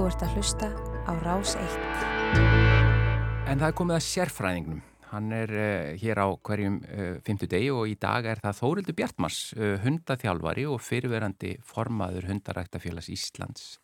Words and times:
Þú 0.00 0.06
ert 0.08 0.22
að 0.24 0.30
hlusta 0.38 0.66
á 1.04 1.12
Rás 1.20 1.50
1. 1.60 1.72
En 3.52 3.58
það 3.60 3.64
er 3.66 3.74
komið 3.76 3.96
að 3.98 4.04
sérfræðingnum. 4.06 4.78
Hann 5.10 5.32
er 5.36 5.50
uh, 5.52 5.88
hér 6.00 6.20
á 6.24 6.26
hverjum 6.40 6.78
uh, 6.80 7.08
fymtu 7.26 7.44
degi 7.52 7.66
og 7.68 7.84
í 7.84 7.98
dag 8.00 8.24
er 8.32 8.38
það 8.40 8.54
Þórildur 8.62 8.94
Bjartmars, 8.96 9.40
uh, 9.58 9.74
hundaþjálfari 9.82 10.62
og 10.72 10.80
fyrirverandi 10.80 11.50
formaður 11.68 12.30
hundaræktafélags 12.30 13.10
Íslands. 13.12 13.74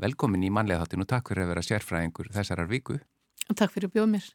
Velkomin 0.00 0.46
í 0.48 0.48
manlega 0.48 0.86
þáttinu 0.86 1.04
og 1.04 1.10
takk 1.10 1.28
fyrir 1.28 1.44
að 1.44 1.52
vera 1.52 1.64
sérfræðingur 1.66 2.30
þessarar 2.38 2.70
viku. 2.70 2.96
Takk 3.50 3.74
fyrir 3.74 3.90
að 3.90 3.98
bjóða 3.98 4.10
mér. 4.14 4.30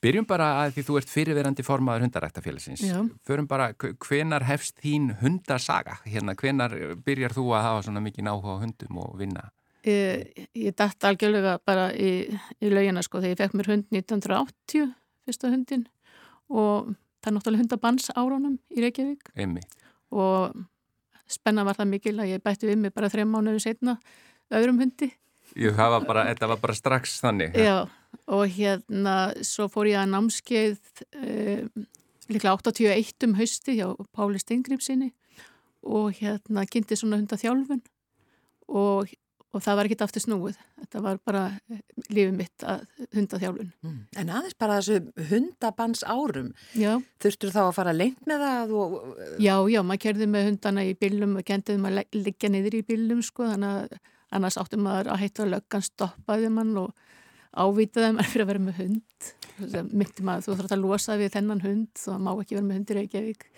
Byrjum 0.00 0.28
bara 0.30 0.46
að 0.62 0.78
því 0.78 0.86
þú 0.86 0.96
ert 1.02 1.12
fyrirverandi 1.12 1.66
formaður 1.66 2.06
hundaræktafélagsins. 2.06 2.86
Já. 2.88 3.02
Förum 3.28 3.50
bara, 3.52 3.74
hvenar 3.76 4.48
hefst 4.48 4.80
þín 4.80 5.12
hundasaga? 5.20 5.98
Hérna, 6.08 6.32
hvenar 6.40 6.78
byrjar 7.04 7.36
þú 7.36 7.50
að 7.52 7.66
hafa 7.68 7.84
svona 7.90 8.04
mikið 8.08 8.30
náhuga 8.30 8.56
á 8.56 8.62
hundum 8.64 9.02
og 9.04 9.20
vinna? 9.20 9.44
Ég, 9.84 10.44
ég 10.56 10.76
dætt 10.76 11.04
algjörlega 11.04 11.58
bara 11.66 11.90
í, 11.92 12.24
í 12.60 12.70
laugina 12.72 13.02
sko 13.04 13.20
þegar 13.20 13.34
ég 13.34 13.40
fekk 13.42 13.56
mér 13.58 13.70
hund 13.72 13.90
1980, 13.92 14.92
fyrsta 15.26 15.50
hundin 15.52 15.82
og 16.48 16.94
það 17.20 17.30
er 17.30 17.36
náttúrulega 17.36 17.64
hundabans 17.64 18.08
árunum 18.16 18.54
í 18.72 18.84
Reykjavík 18.84 19.28
Einmitt. 19.36 19.76
og 20.12 20.56
spenna 21.28 21.66
var 21.68 21.76
það 21.76 21.92
mikil 21.92 22.14
að 22.16 22.32
ég 22.32 22.44
bætti 22.44 22.70
við 22.70 22.80
mig 22.80 22.94
bara 22.96 23.12
þrejum 23.12 23.36
mánuðu 23.36 23.60
setna 23.64 23.98
öðrum 24.52 24.80
hundi. 24.80 25.10
Ég 25.60 25.76
hafa 25.76 26.00
bara, 26.04 26.24
þetta 26.32 26.48
var 26.54 26.60
bara 26.62 26.76
strax 26.76 27.18
þannig. 27.20 27.56
Já 27.60 27.84
og 28.30 28.46
hérna 28.56 29.32
svo 29.44 29.66
fór 29.72 29.90
ég 29.90 30.00
að 30.00 30.12
námskeið 30.12 31.02
eh, 31.20 31.64
líklega 32.30 32.54
81 32.56 33.26
um 33.28 33.36
hausti 33.38 33.76
hjá 33.78 33.88
Páli 34.14 34.40
Steingripsinni 34.40 35.10
og 35.84 36.14
hérna 36.20 36.64
kynnti 36.70 36.96
svona 36.96 37.18
hundaþjálfun 37.20 37.82
og 38.72 39.12
og 39.54 39.62
það 39.62 39.78
var 39.78 39.88
ekkit 39.88 40.02
aftur 40.04 40.24
snúið. 40.24 40.56
Þetta 40.82 41.02
var 41.04 41.20
bara 41.26 41.42
eh, 41.70 41.82
lífið 42.10 42.34
mitt 42.36 42.64
að 42.66 42.82
hundaþjálfun. 43.14 43.70
Mm. 43.84 44.00
En 44.20 44.32
aðeins 44.34 44.58
bara 44.58 44.78
þessu 44.80 45.28
hundabans 45.30 46.02
árum, 46.06 46.50
Já, 46.78 46.96
þurftur 47.22 47.54
þá 47.54 47.60
að 47.66 47.76
fara 47.78 47.94
lengt 47.94 48.26
með 48.30 48.44
það 48.44 48.74
og... 48.80 48.98
já, 49.42 49.54
já, 49.70 49.80
maður 49.86 50.02
kerði 50.06 50.28
með 50.34 50.48
hundana 50.50 50.86
í 50.88 50.96
bílum 50.98 51.38
og 51.38 51.46
kendiði 51.48 51.82
maður 51.84 52.02
að 52.02 52.18
liggja 52.26 52.50
niður 52.50 52.78
í 52.80 52.82
bílum 52.90 53.22
sko, 53.24 53.46
þannig 53.52 53.78
að 53.78 53.96
annars 54.34 54.58
átti 54.58 54.80
maður 54.80 55.12
að 55.14 55.22
heita 55.22 55.44
að 55.44 55.54
löggan 55.54 55.86
stoppaði 55.86 56.50
mann 56.50 56.74
og 56.82 57.06
ávitaði 57.54 58.18
maður 58.18 58.30
fyrir 58.34 58.46
að 58.46 58.52
vera 58.52 58.66
með 58.66 58.82
hund. 58.82 59.32
Myndi 59.94 60.26
maður, 60.26 60.48
þú 60.48 60.58
þarf 60.58 60.74
að 60.74 60.82
losa 60.82 61.18
við 61.20 61.32
þennan 61.36 61.62
hund, 61.62 61.88
þá 61.94 62.12
má 62.18 62.32
ekki 62.34 62.58
vera 62.58 62.66
með 62.66 62.80
hundir 62.80 63.00
Reykjavík. 63.02 63.48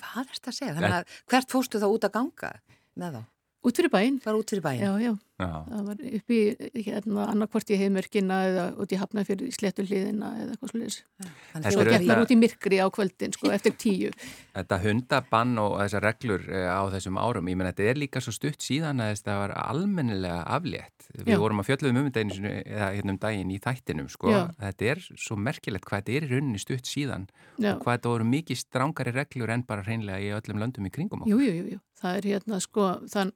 Hvað 0.00 0.24
er 0.24 0.32
þetta 0.32 0.50
að 0.50 0.58
segja? 0.58 0.74
Þannig 0.78 0.96
að 0.96 1.20
hvert 1.32 1.52
fórstu 1.52 1.80
þá 1.82 1.86
út 1.90 2.08
að 2.08 2.14
ganga 2.16 2.52
með 3.00 3.18
þá? 3.18 3.22
Út 3.64 3.78
fyrir 3.80 3.92
bæinn. 3.92 4.16
Bara 4.20 4.40
út 4.40 4.50
fyrir 4.52 4.64
bæinn? 4.64 4.82
Já, 4.84 4.92
já. 5.00 5.12
Já. 5.34 5.48
Það 5.66 5.86
var 5.88 6.02
upp 6.14 6.30
í 6.30 6.40
hérna, 6.86 7.24
annarkvort 7.32 7.70
í 7.74 7.78
heimörkina 7.80 8.36
eða 8.46 8.64
út 8.78 8.92
í 8.94 8.98
hafna 9.00 9.24
fyrir 9.26 9.50
sléttu 9.50 9.82
hliðina 9.82 10.28
eða 10.44 10.52
eitthvað 10.54 10.70
slúðis. 10.70 10.98
Er 11.24 11.32
gett 11.64 11.74
auðvitað- 11.74 12.06
maður 12.06 12.22
út 12.22 12.34
í 12.34 12.38
myrkri 12.38 12.78
á 12.78 12.86
kvöldin, 12.94 13.32
sko, 13.34 13.50
eftir 13.56 13.74
tíu. 13.74 14.12
Þetta 14.54 14.78
hundabann 14.84 15.58
og 15.58 15.74
þessar 15.82 16.06
reglur 16.06 16.44
eh, 16.46 16.68
á 16.70 16.86
þessum 16.94 17.18
árum, 17.18 17.48
ég 17.50 17.58
menn 17.58 17.66
þetta 17.72 17.88
er 17.90 17.98
líka 17.98 18.22
svo 18.22 18.30
stutt 18.36 18.62
síðan 18.62 19.02
að 19.02 19.10
þetta 19.16 19.38
var 19.42 19.56
almennilega 19.58 20.44
aflétt. 20.54 21.08
Við 21.18 21.34
Já. 21.34 21.38
vorum 21.42 21.60
að 21.64 21.66
fjöldluðum 21.72 21.98
um 21.98 22.06
þetta 22.10 22.22
einu 22.22 22.34
sinni, 22.38 22.52
eða 22.64 22.92
hérna 22.94 23.14
um 23.16 23.18
daginn 23.26 23.50
í 23.50 23.58
þættinum, 23.66 24.08
sko. 24.14 24.30
Þetta 24.62 24.86
er 24.94 25.02
svo 25.18 25.36
merkilegt 25.36 25.84
hvað 25.90 26.04
þetta 26.04 26.14
er 26.14 26.28
í 26.28 26.30
rauninni 26.30 26.62
stutt 26.62 26.86
síðan 26.86 27.26
Já. 27.58 27.74
og 27.74 27.82
hvað 27.82 27.98
þetta 27.98 28.14
voru 28.14 28.24
mikið 28.30 28.62
strángari 28.62 29.12
reglur 29.18 29.50
en 29.50 29.66
bara 29.66 29.82
hreinlega 29.82 30.22
í 30.22 30.30
öllum 30.38 30.62
löndum 30.62 30.86
í 30.86 30.94
kringum 30.94 31.26
okkur. 31.26 31.34
Jú, 31.34 31.42
jú, 31.42 31.52
jú, 31.58 31.74
jú. 31.74 31.82
Það 32.04 32.16
er 32.18 32.26
hérna, 32.28 32.58
sko, 32.60 32.86
það 33.08 33.30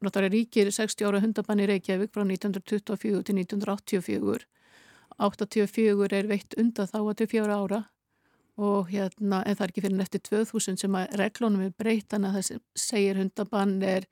náttúrulega 1.89 1.97
ríkir 1.97 1.97
60 1.97 1.97
ára 1.97 1.97
hundabann 1.97 1.97
í 1.97 1.97
Reykjavík 1.97 2.13
frá 2.13 2.25
1924 2.25 3.23
til 3.25 3.39
1984. 3.39 4.47
84 5.19 6.19
er 6.19 6.29
veitt 6.29 6.55
undan 6.59 6.87
þá 6.87 7.15
til 7.17 7.29
fjóra 7.29 7.57
ára 7.59 7.85
og 8.59 8.91
hérna, 8.91 9.45
en 9.47 9.55
það 9.55 9.63
er 9.63 9.71
ekki 9.71 9.83
fyrir 9.85 10.01
eftir 10.03 10.21
2000 10.21 10.81
sem 10.81 10.95
að 10.99 11.15
reglunum 11.19 11.63
er 11.63 11.75
breytt 11.79 12.11
þannig 12.11 12.29
að 12.29 12.39
það 12.39 12.61
segir 12.75 13.17
hundabann 13.17 13.83
er 13.83 14.07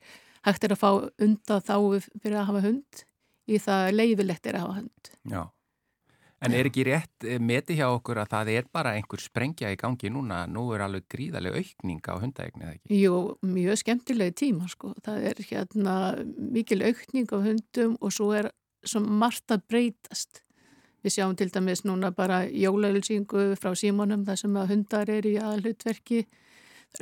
hægt 0.47 0.63
er 0.63 0.71
að 0.71 0.81
fá 0.81 0.91
undan 1.19 1.61
þá 1.61 1.75
fyrir 2.21 2.39
að 2.39 2.47
hafa 2.47 2.63
hund 2.63 3.03
í 3.47 3.59
það 3.59 3.91
leifilegt 3.95 4.47
er 4.47 4.55
að 4.55 4.65
hafa 4.65 4.77
hund. 4.79 5.11
Já. 5.27 5.41
En 6.45 6.53
er 6.53 6.67
ekki 6.69 6.83
rétt 6.85 7.25
eh, 7.25 7.39
meti 7.41 7.79
hjá 7.79 7.87
okkur 7.89 8.19
að 8.21 8.33
það 8.35 8.49
er 8.53 8.65
bara 8.73 8.93
einhver 8.93 9.21
sprengja 9.21 9.71
í 9.73 9.77
gangi 9.79 10.11
núna, 10.13 10.43
nú 10.45 10.67
er 10.75 10.83
alveg 10.85 11.07
gríðarlega 11.09 11.63
aukning 11.63 12.01
á 12.05 12.13
hundaegnið 12.21 12.73
ekki? 12.75 12.99
Jú, 13.01 13.21
mjög 13.41 13.79
skemmtilegi 13.81 14.35
tíma 14.43 14.69
sko. 14.69 14.93
Það 15.05 15.25
er 15.31 15.41
hérna 15.49 15.95
mikil 16.37 16.83
aukning 16.85 17.31
á 17.33 17.37
hundum 17.41 17.95
og 17.97 18.13
svo 18.13 18.29
er 18.37 18.51
svo 18.85 19.01
margt 19.01 19.49
að 19.55 19.65
breytast. 19.71 20.43
Við 21.01 21.15
sjáum 21.17 21.33
til 21.39 21.49
dæmis 21.53 21.81
núna 21.87 22.11
bara 22.13 22.43
jólaölsingu 22.45 23.49
frá 23.57 23.73
símónum 23.77 24.25
þar 24.27 24.41
sem 24.43 24.61
að 24.61 24.73
hundar 24.75 25.09
er 25.09 25.25
í 25.29 25.35
aðhlutverki, 25.41 26.23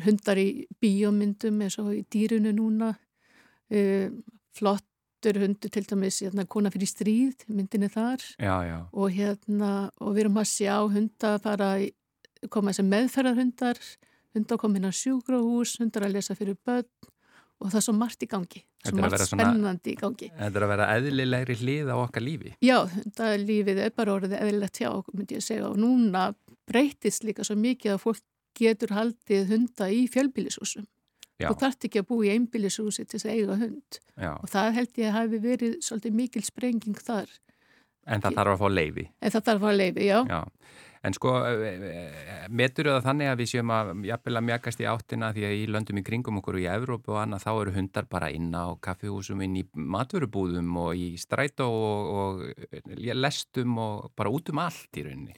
hundar 0.05 0.39
í 0.39 0.65
bíómyndum 0.79 1.59
eins 1.65 1.79
og 1.83 1.91
í 1.95 2.03
dýrunu 2.11 2.55
núna, 2.55 2.93
uh, 3.71 4.07
flottur 5.25 5.41
hundur 5.41 5.71
til 5.71 5.85
dæmis 5.89 6.21
hérna, 6.21 6.45
kona 6.47 6.69
fyrir 6.69 6.89
stríð, 6.89 7.45
myndinni 7.49 7.89
þar. 7.89 8.21
Já, 8.37 8.55
já. 8.65 8.77
og 8.93 9.09
hérna 9.11 9.89
og 9.99 10.13
við 10.15 10.25
erum 10.25 10.37
að 10.37 10.49
sjá 10.51 10.75
hundar 10.91 11.39
fara 11.41 11.79
í, 11.81 11.91
koma 12.49 12.73
sem 12.73 12.87
meðferðarhundar 12.89 13.79
hundar 14.35 14.57
koma 14.59 14.77
inn 14.77 14.85
á 14.85 14.93
sjúkrahús 14.93 15.79
hundar 15.79 16.05
að 16.05 16.17
lesa 16.17 16.35
fyrir 16.35 16.57
börn 16.65 16.85
og 17.59 17.71
það 17.71 17.79
er 17.79 17.85
svo 17.87 17.95
margt 17.95 18.21
í 18.21 18.27
gangi. 18.27 18.61
Þetta 18.83 18.91
svo 18.91 18.97
að 18.97 19.01
margt 19.01 19.27
svona- 19.27 19.45
spennandi 19.49 19.91
í 19.93 19.97
gangi. 19.97 20.31
Þetta 20.35 20.55
er 20.59 20.65
að 20.65 20.73
vera 20.75 20.87
eðlilegri 20.95 21.55
hlið 21.55 21.89
á 21.89 21.95
okkar 21.95 22.21
lífi. 22.21 22.53
já, 22.61 22.77
hundar 22.85 23.37
lífið 23.39 23.77
er 23.85 23.91
bara 23.95 24.13
orðið 24.13 24.39
eðlilegt 24.41 24.77
hjá 24.77 24.89
okkur 24.91 25.15
myndi 25.15 25.35
ég 25.35 25.41
segja. 25.43 25.69
Og 25.69 25.77
núna 25.77 26.35
breytist 26.67 27.23
líka 27.23 27.43
svo 27.43 27.55
mikið 27.55 27.95
að 27.95 28.03
fólk 28.03 28.21
getur 28.55 28.93
haldið 28.93 29.49
hunda 29.49 29.89
í 29.89 30.07
fjölbýlishúsum 30.07 30.85
Já, 31.35 31.49
og 31.51 31.59
þarf 31.59 31.83
ekki 31.83 31.99
að 31.99 32.07
búa 32.07 32.25
í 32.27 32.31
einbýlishúsi 32.31 33.03
til 33.03 33.17
þess 33.19 33.27
að 33.27 33.33
eiga 33.35 33.55
hund 33.59 33.97
já. 34.15 34.31
og 34.39 34.47
það 34.47 34.75
held 34.77 34.99
ég 35.01 35.09
að 35.09 35.15
hafi 35.17 35.39
verið 35.43 35.73
svolítið 35.83 36.19
mikil 36.21 36.43
sprenging 36.47 37.01
þar 37.03 37.33
En 38.05 38.21
það 38.21 38.35
þarf 38.37 38.51
að 38.53 38.59
fá 38.61 38.67
leifi. 38.69 39.03
en 39.19 39.31
það 39.33 39.45
þarf 39.49 39.63
að 39.65 39.77
leifi, 39.79 40.05
já, 40.05 40.17
Já, 40.29 40.39
en 41.03 41.15
sko, 41.17 41.31
metur 42.53 42.89
það 42.91 43.07
þannig 43.07 43.31
að 43.31 43.39
við 43.41 43.49
séum 43.51 43.73
að 43.73 43.91
jafnvel 44.05 44.37
að 44.39 44.45
mjagast 44.45 44.83
í 44.83 44.87
áttina 44.91 45.31
því 45.33 45.45
að 45.47 45.55
í 45.57 45.63
löndum 45.73 45.99
í 45.99 46.03
kringum 46.05 46.37
okkur 46.39 46.59
og 46.59 46.63
í 46.63 46.67
Evrópu 46.69 47.15
og 47.15 47.21
annað 47.23 47.45
þá 47.47 47.51
eru 47.55 47.73
hundar 47.75 48.07
bara 48.13 48.29
inn 48.29 48.53
á 48.53 48.65
kaffihúsum, 48.77 49.41
inn 49.41 49.57
í 49.57 49.65
matvörubúðum 49.73 50.69
og 50.85 51.01
í 51.01 51.09
strætó 51.17 51.67
og, 51.67 52.13
og 52.15 52.85
lestum 53.17 53.75
og 53.81 54.11
bara 54.15 54.31
út 54.31 54.53
um 54.53 54.61
allt 54.63 55.01
í 55.01 55.07
rauninni. 55.09 55.35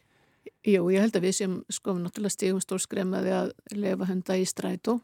Jú, 0.67 0.89
ég 0.91 0.99
held 1.07 1.15
að 1.15 1.29
við 1.29 1.37
sem 1.39 1.59
sko 1.71 1.95
náttúrulega 1.95 2.35
stigum 2.35 2.59
stór 2.59 2.83
skremmaði 2.83 3.31
að 3.31 3.53
lefa 3.79 4.11
hunda 4.11 4.35
í 4.35 4.43
strætó 4.47 4.99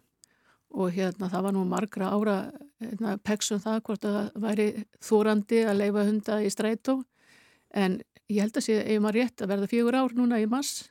og 0.73 0.94
hérna 0.95 1.29
það 1.29 1.45
var 1.47 1.56
nú 1.56 1.63
margra 1.69 2.09
ára 2.13 2.38
hérna, 2.81 3.17
peksum 3.22 3.61
það 3.61 3.81
hvort 3.88 4.07
að 4.07 4.16
það 4.17 4.47
væri 4.47 4.67
þórandi 5.06 5.61
að 5.67 5.79
leifa 5.81 6.07
hunda 6.07 6.39
í 6.41 6.50
strætó 6.53 6.97
en 7.73 8.00
ég 8.31 8.41
held 8.44 8.57
að 8.57 8.66
sé, 8.67 8.79
ef 8.81 9.03
maður 9.03 9.19
rétt 9.19 9.44
að 9.44 9.53
verða 9.53 9.69
fjögur 9.72 10.00
ár 10.00 10.16
núna 10.17 10.41
í 10.41 10.47
mass 10.50 10.88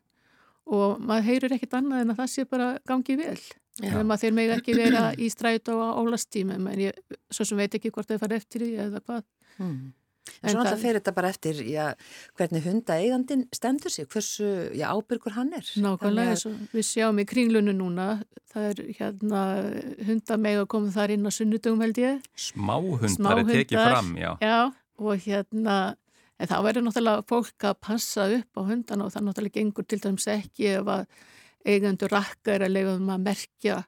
og 0.70 1.02
maður 1.02 1.28
heyrir 1.30 1.56
ekkit 1.56 1.74
annað 1.78 2.04
en 2.04 2.14
að 2.14 2.22
það 2.22 2.30
sé 2.32 2.46
bara 2.48 2.68
gangi 2.86 3.16
vel. 3.18 3.40
Þegar 3.80 4.20
þeir 4.20 4.34
megi 4.36 4.52
ekki 4.54 4.76
vera 4.76 5.02
í 5.16 5.30
strætó 5.32 5.78
á 5.80 5.96
ólastímum 5.96 6.68
en 6.70 6.82
ég 6.84 7.18
svo 7.32 7.46
sem 7.48 7.58
veit 7.58 7.74
ekki 7.74 7.90
hvort 7.90 8.10
þeir 8.10 8.20
fara 8.20 8.38
eftir 8.38 8.66
því 8.66 8.72
eða 8.86 9.00
hvað. 9.00 9.22
Hmm. 9.56 9.80
En 10.42 10.50
En 10.50 10.54
svo 10.54 10.60
náttúrulega 10.62 10.82
fer 10.82 10.96
þetta 10.98 11.14
bara 11.16 11.30
eftir 11.32 11.60
já, 11.66 11.86
hvernig 12.38 12.62
hundaeigandin 12.66 13.42
stendur 13.54 13.90
sig, 13.90 14.06
hversu 14.06 14.48
já, 14.74 14.86
ábyrgur 14.94 15.34
hann 15.34 15.50
er. 15.58 15.66
Nákvæmlega, 15.82 16.36
og 16.46 16.76
við 16.76 16.86
sjáum 16.86 17.18
í 17.18 17.26
kringlunu 17.26 17.74
núna, 17.74 18.06
það 18.52 18.68
er 18.70 18.84
hérna 19.00 19.42
að 20.52 20.68
koma 20.70 20.94
þar 20.94 21.14
inn 21.16 21.26
á 21.26 21.30
sunnudugum 21.34 21.82
held 21.82 21.98
ég. 21.98 22.22
Smáhundar 22.38 23.42
er 23.42 23.50
tekið 23.50 23.76
Smáhundar. 23.76 23.90
fram, 23.90 24.14
já. 24.16 24.30
Já, 24.42 24.60
og 25.02 25.26
hérna, 25.26 25.76
en 26.38 26.50
þá 26.50 26.56
verður 26.68 26.86
náttúrulega 26.86 27.28
fólk 27.34 27.68
að 27.70 27.80
passa 27.80 28.28
upp 28.38 28.58
á 28.58 28.62
hundana 28.70 29.06
og 29.06 29.14
það 29.14 29.26
náttúrulega 29.28 29.58
gengur 29.58 29.86
til 29.90 30.02
dæmis 30.02 30.28
ekki 30.30 30.70
ef 30.76 30.86
að 30.86 31.06
eigendur 31.66 32.10
rakka 32.10 32.56
er 32.56 32.66
að 32.66 32.74
leifa 32.76 32.94
um 32.98 33.10
að 33.14 33.26
merkja 33.26 33.82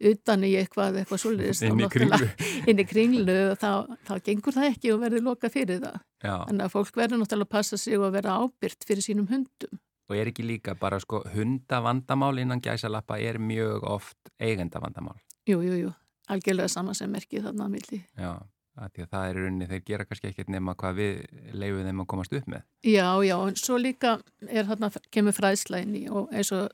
utan 0.00 0.44
í 0.44 0.52
eitthvað, 0.58 1.00
eitthvað 1.02 1.22
þá 1.24 1.66
Inn 1.68 1.80
í 1.80 1.88
kringlu. 1.92 2.28
Inn 2.70 2.82
í 2.82 2.86
kringlu 2.88 3.36
þá, 3.60 3.70
þá 4.06 4.14
gengur 4.26 4.56
það 4.56 4.68
ekki 4.72 4.92
og 4.94 5.02
verður 5.04 5.26
loka 5.28 5.50
fyrir 5.52 5.80
það. 5.84 5.98
Já, 6.24 6.34
Þannig 6.48 6.64
að 6.66 6.72
fólk 6.74 6.96
verður 6.96 7.20
náttúrulega 7.22 7.48
að 7.48 7.52
passa 7.56 7.78
sig 7.80 7.98
og 8.00 8.14
vera 8.14 8.38
ábyrgt 8.40 8.86
fyrir 8.88 9.04
sínum 9.06 9.28
hundum. 9.30 9.78
og 10.08 10.16
er 10.20 10.28
ekki 10.28 10.44
líka 10.44 10.74
bara 10.76 10.98
sko 11.00 11.22
hundavandamál 11.32 12.38
innan 12.42 12.60
gæsalappa 12.60 13.16
er 13.18 13.38
mjög 13.40 13.84
oft 13.88 14.18
eigendavandamál. 14.38 15.16
Jú, 15.48 15.62
jú, 15.64 15.78
jú, 15.80 15.92
algjörlega 16.28 16.68
sama 16.68 16.92
sem 16.94 17.08
merkið 17.12 17.46
þarna 17.46 17.64
að 17.64 17.72
milli. 17.72 18.00
Já, 18.20 18.34
að 18.76 19.00
að 19.04 19.08
það 19.14 19.28
er 19.30 19.38
rauninni, 19.40 19.68
þeir 19.70 19.82
gera 19.86 20.04
kannski 20.04 20.28
ekkert 20.28 20.52
nema 20.52 20.74
hvað 20.76 20.98
við 21.00 21.24
leifum 21.56 21.88
þeim 21.88 22.02
að 22.04 22.10
komast 22.12 22.36
upp 22.36 22.50
með. 22.52 22.66
Já, 22.84 23.08
já, 23.24 23.36
en 23.48 23.56
svo 23.56 23.78
líka 23.80 24.18
er 24.48 24.68
þarna, 24.68 24.90
kemur 25.14 25.36
fræðsla 25.36 25.80
inn 25.86 25.96
í 25.96 26.04
og 26.10 26.28
eins 26.34 26.52
og 26.52 26.68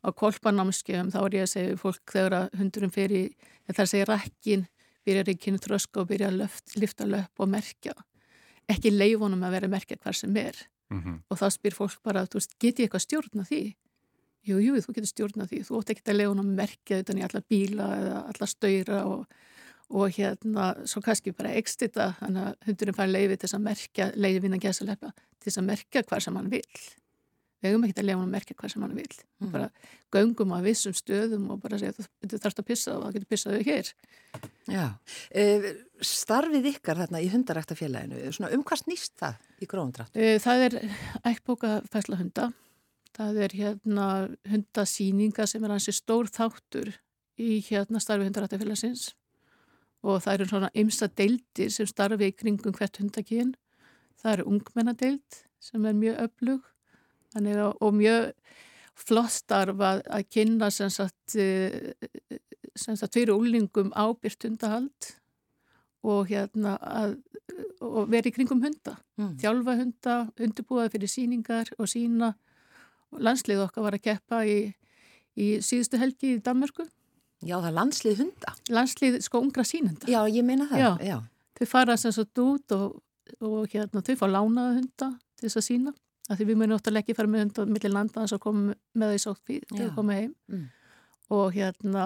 á 0.00 0.08
kolpanámskefum 0.12 1.10
þá 1.12 1.20
er 1.22 1.34
ég 1.34 1.46
að 1.46 1.52
segja 1.54 1.80
fólk 1.80 2.12
þegar 2.12 2.36
að 2.38 2.58
hundurum 2.60 2.92
fyrir, 2.94 3.30
það 3.68 3.84
að 3.84 3.92
segja 3.92 4.10
rækkin, 4.10 4.66
byrjar 5.04 5.32
í 5.32 5.38
kynþröska 5.44 6.02
og 6.02 6.10
byrjar 6.10 6.36
að 6.36 6.60
lifta 6.80 7.06
löp 7.08 7.40
og 7.40 7.48
merkja. 7.48 7.94
ekki 8.70 8.90
leifunum 8.90 9.42
að 9.42 9.50
vera 9.56 9.68
merkja 9.68 9.96
hvar 9.98 10.14
sem 10.14 10.36
er 10.36 10.54
Mm 10.90 11.02
-hmm. 11.02 11.18
og 11.30 11.38
þá 11.38 11.50
spyr 11.50 11.74
fólk 11.74 12.02
bara, 12.02 12.24
þú 12.26 12.34
veist, 12.34 12.58
get 12.58 12.78
ég 12.78 12.88
eitthvað 12.88 13.04
stjórna 13.06 13.44
því? 13.46 13.76
Jú, 14.42 14.56
jú, 14.58 14.74
þú 14.82 14.94
getur 14.94 15.06
stjórna 15.06 15.46
því 15.46 15.58
þú 15.66 15.76
ótt 15.78 15.90
ekki 15.90 16.10
að 16.10 16.16
leifunum 16.16 16.50
að 16.50 16.58
merkja 16.62 16.98
utan 16.98 17.18
í 17.18 17.22
alla 17.22 17.40
bíla 17.50 17.86
eða 18.00 18.16
alla 18.30 18.46
stöyra 18.46 19.04
og, 19.06 19.26
og 19.90 20.10
hérna, 20.10 20.64
svo 20.86 21.00
kannski 21.00 21.32
bara 21.32 21.54
ekst 21.54 21.82
þetta, 21.82 22.14
þannig 22.20 22.42
að 22.42 22.54
hundurinn 22.66 22.98
fær 22.98 23.06
leifi 23.06 23.36
til 23.36 23.50
að 23.54 23.66
merkja, 23.68 24.10
leifin 24.16 24.54
að 24.54 24.64
gæsa 24.64 24.84
leppa 24.84 25.12
til 25.40 25.52
að 25.52 25.68
merkja 25.70 26.02
hvar 26.02 26.20
sem 26.20 26.36
hann 26.36 26.50
vil 26.50 26.66
við 27.60 27.70
hefum 27.70 27.84
ekki 27.86 28.00
að 28.00 28.06
leifunum 28.08 28.26
að 28.28 28.34
merkja 28.36 28.56
hvar 28.60 28.72
sem 28.72 28.82
hann 28.86 28.94
vil 28.96 29.08
Mm. 29.40 29.50
bara 29.52 29.70
göngum 30.12 30.50
á 30.52 30.58
vissum 30.60 30.92
stöðum 30.92 31.46
og 31.54 31.60
bara 31.62 31.78
segja, 31.80 31.92
þú 32.26 32.38
þarfst 32.42 32.58
að 32.60 32.66
pissa 32.68 32.92
og 32.96 33.04
það 33.06 33.14
getur 33.14 33.28
pissaðu 33.30 33.60
hér 33.64 33.92
Já, 34.68 34.86
uh, 35.34 35.68
starfið 36.04 36.66
ykkar 36.74 37.00
þarna 37.00 37.22
í 37.24 37.30
hundaræktafélaginu, 37.32 38.32
svona 38.36 38.52
um 38.54 38.62
hvað 38.64 38.82
snýst 38.84 39.14
það 39.18 39.38
í 39.64 39.66
gróðundrætt? 39.70 40.12
Eh, 40.14 40.38
Það 40.38 40.64
er 40.66 40.76
ættbóka 41.32 41.70
fæsla 41.90 42.16
hunda. 42.20 42.52
Það 43.16 43.40
er 43.44 43.54
hérna 43.58 44.06
hundasýninga 44.46 45.46
sem 45.48 45.64
er 45.66 45.72
hansi 45.74 45.92
stór 45.96 46.28
þáttur 46.30 46.92
í 47.40 47.58
hérna 47.66 48.00
starfi 48.00 48.28
hundarættafélagsins 48.28 49.14
og 50.04 50.20
það 50.22 50.34
eru 50.38 50.46
svona 50.52 50.70
ymsa 50.78 51.08
deildir 51.08 51.72
sem 51.74 51.88
starfi 51.90 52.28
í 52.30 52.36
kringum 52.36 52.72
hvert 52.76 53.00
hundakinn. 53.02 53.54
Það 54.22 54.32
eru 54.36 54.46
ungmennadeild 54.52 55.40
sem 55.60 55.84
er 55.90 55.96
mjög 55.98 56.22
öflug 56.28 56.69
Þannig, 57.34 57.56
að- 57.62 57.76
og 57.80 57.94
mjög 57.94 58.32
flott 59.00 59.30
starf 59.32 59.78
að, 59.80 60.02
að 60.10 60.24
kynna 60.34 60.70
sem 60.74 60.90
sagt, 60.90 61.36
eh, 61.36 61.92
sem 62.76 62.96
sagt 62.96 63.14
fyrir 63.16 63.32
úlingum 63.38 63.92
ábyrgt 63.96 64.44
hundahald 64.48 65.10
og 66.04 66.28
hérna 66.30 66.76
að 66.80 67.16
og 67.80 68.08
vera 68.12 68.28
í 68.28 68.32
kringum 68.32 68.60
hunda 68.62 68.96
Mm. 69.18 69.34
þjálfa 69.40 69.74
hunda, 69.76 70.14
undirbúaði 70.40 70.90
fyrir 70.94 71.10
síningar 71.12 71.68
og 71.78 71.86
sína. 71.88 72.34
Landslið 73.12 73.64
okkar 73.66 73.82
var 73.84 73.92
að 73.98 74.02
keppa 74.06 74.38
í, 74.48 74.72
í 75.36 75.58
síðustu 75.60 75.98
helgi 76.00 76.36
í 76.36 76.42
Danmarku. 76.42 76.86
Já, 77.44 77.56
það 77.60 77.66
er 77.68 77.76
landslið 77.76 78.16
hunda. 78.22 78.54
Landslið 78.70 79.18
sko 79.24 79.40
ungra 79.42 79.64
sínenda. 79.64 80.06
Já, 80.08 80.22
ég 80.30 80.44
meina 80.44 80.66
það. 80.70 80.78
Já. 80.78 80.90
Já. 81.10 81.18
Þau 81.58 81.66
fara 81.68 81.96
sem 82.00 82.12
sagt 82.12 82.38
út 82.40 82.72
og, 82.76 83.02
og 83.40 83.68
hérna, 83.68 84.00
þau 84.04 84.16
fá 84.16 84.26
lánaða 84.30 84.74
hunda 84.78 85.10
til 85.36 85.48
þess 85.48 85.60
að 85.60 85.68
sína. 85.68 85.94
Af 86.30 86.38
Því 86.38 86.46
við 86.46 86.60
munum 86.60 86.78
óttalega 86.78 87.02
ekki 87.02 87.16
fara 87.18 87.30
með 87.30 87.42
hunda 87.44 87.64
millir 87.66 87.90
landa 87.90 88.22
þess 88.22 88.36
að 88.36 88.44
koma 88.44 88.76
með 88.94 89.14
því 89.14 89.22
sótt 89.24 89.40
fyrir 89.48 89.66
til 89.72 89.86
að 89.88 89.96
koma 89.96 90.18
heim. 90.18 90.34
Mm. 90.50 90.68
Og 91.34 91.56
hérna, 91.56 92.04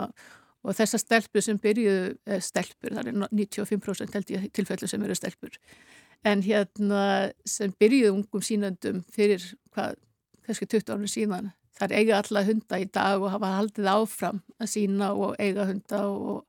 og 0.65 0.79
þessar 0.79 1.03
stelpur 1.03 1.45
sem 1.45 1.59
byrjuðu, 1.61 2.15
eh, 2.25 2.41
stelpur, 2.41 2.95
það 2.97 3.11
er 3.11 3.19
95% 3.29 4.17
held 4.17 4.33
ég 4.33 4.47
tilfellu 4.57 4.89
sem 4.89 5.05
eru 5.05 5.17
stelpur. 5.19 5.59
En 6.25 6.41
hérna 6.43 7.33
sem 7.45 7.73
byrjuðu 7.81 8.15
ungum 8.15 8.45
sínöndum 8.45 9.05
fyrir 9.13 9.45
hvað, 9.77 10.01
kannski 10.47 10.69
20 10.73 10.97
árið 10.97 11.13
síðan, 11.13 11.53
þar 11.77 11.93
eiga 11.99 12.23
alla 12.23 12.45
hunda 12.47 12.81
í 12.81 12.89
dag 12.91 13.21
og 13.21 13.33
hafa 13.35 13.53
haldið 13.59 13.91
áfram 13.93 14.41
að 14.61 14.71
sína 14.73 15.11
og 15.13 15.37
eiga 15.43 15.67
hunda 15.69 16.05
og, 16.09 16.45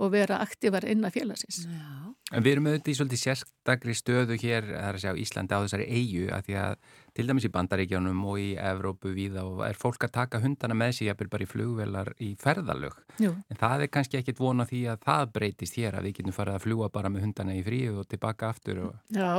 og 0.00 0.14
vera 0.14 0.40
aktívar 0.40 0.86
innan 0.88 1.12
félagsins. 1.12 1.66
Já. 1.68 2.14
En 2.30 2.44
við 2.46 2.52
erum 2.54 2.66
auðvitað 2.70 2.92
í 2.92 2.94
svolítið 2.94 3.20
sérstakri 3.24 3.94
stöðu 3.98 4.36
hér, 4.38 4.66
það 4.70 4.84
er 4.86 4.96
að 4.96 5.02
segja 5.02 5.12
á 5.18 5.22
Íslandi 5.22 5.56
á 5.58 5.62
þessari 5.64 5.86
eigu, 5.90 6.26
að 6.30 6.44
því 6.46 6.56
að 6.62 6.74
til 7.18 7.24
dæmis 7.26 7.46
í 7.48 7.50
bandaríkjónum 7.56 8.20
og 8.30 8.36
í 8.38 8.48
Evrópu 8.70 9.10
víða 9.16 9.42
og 9.48 9.64
er 9.66 9.80
fólk 9.80 10.06
að 10.06 10.12
taka 10.14 10.40
hundana 10.44 10.76
með 10.78 10.92
sig 11.00 11.08
jafnvel 11.10 11.26
bara 11.32 11.42
í 11.42 11.48
flugvelar 11.50 12.12
í 12.22 12.28
ferðalög. 12.38 13.00
Jú. 13.18 13.32
En 13.50 13.58
það 13.58 13.82
er 13.82 13.92
kannski 13.96 14.20
ekkit 14.20 14.38
vona 14.38 14.68
því 14.70 14.84
að 14.94 15.02
það 15.08 15.32
breytist 15.34 15.80
hér, 15.80 15.98
að 15.98 16.06
við 16.06 16.16
getum 16.20 16.38
farið 16.38 16.60
að 16.60 16.64
fljúa 16.68 16.90
bara 16.94 17.10
með 17.10 17.26
hundana 17.26 17.58
í 17.58 17.66
fríu 17.66 17.98
og 17.98 18.08
tilbaka 18.14 18.52
aftur. 18.54 18.84
Og... 18.86 18.94
Já, 19.10 19.32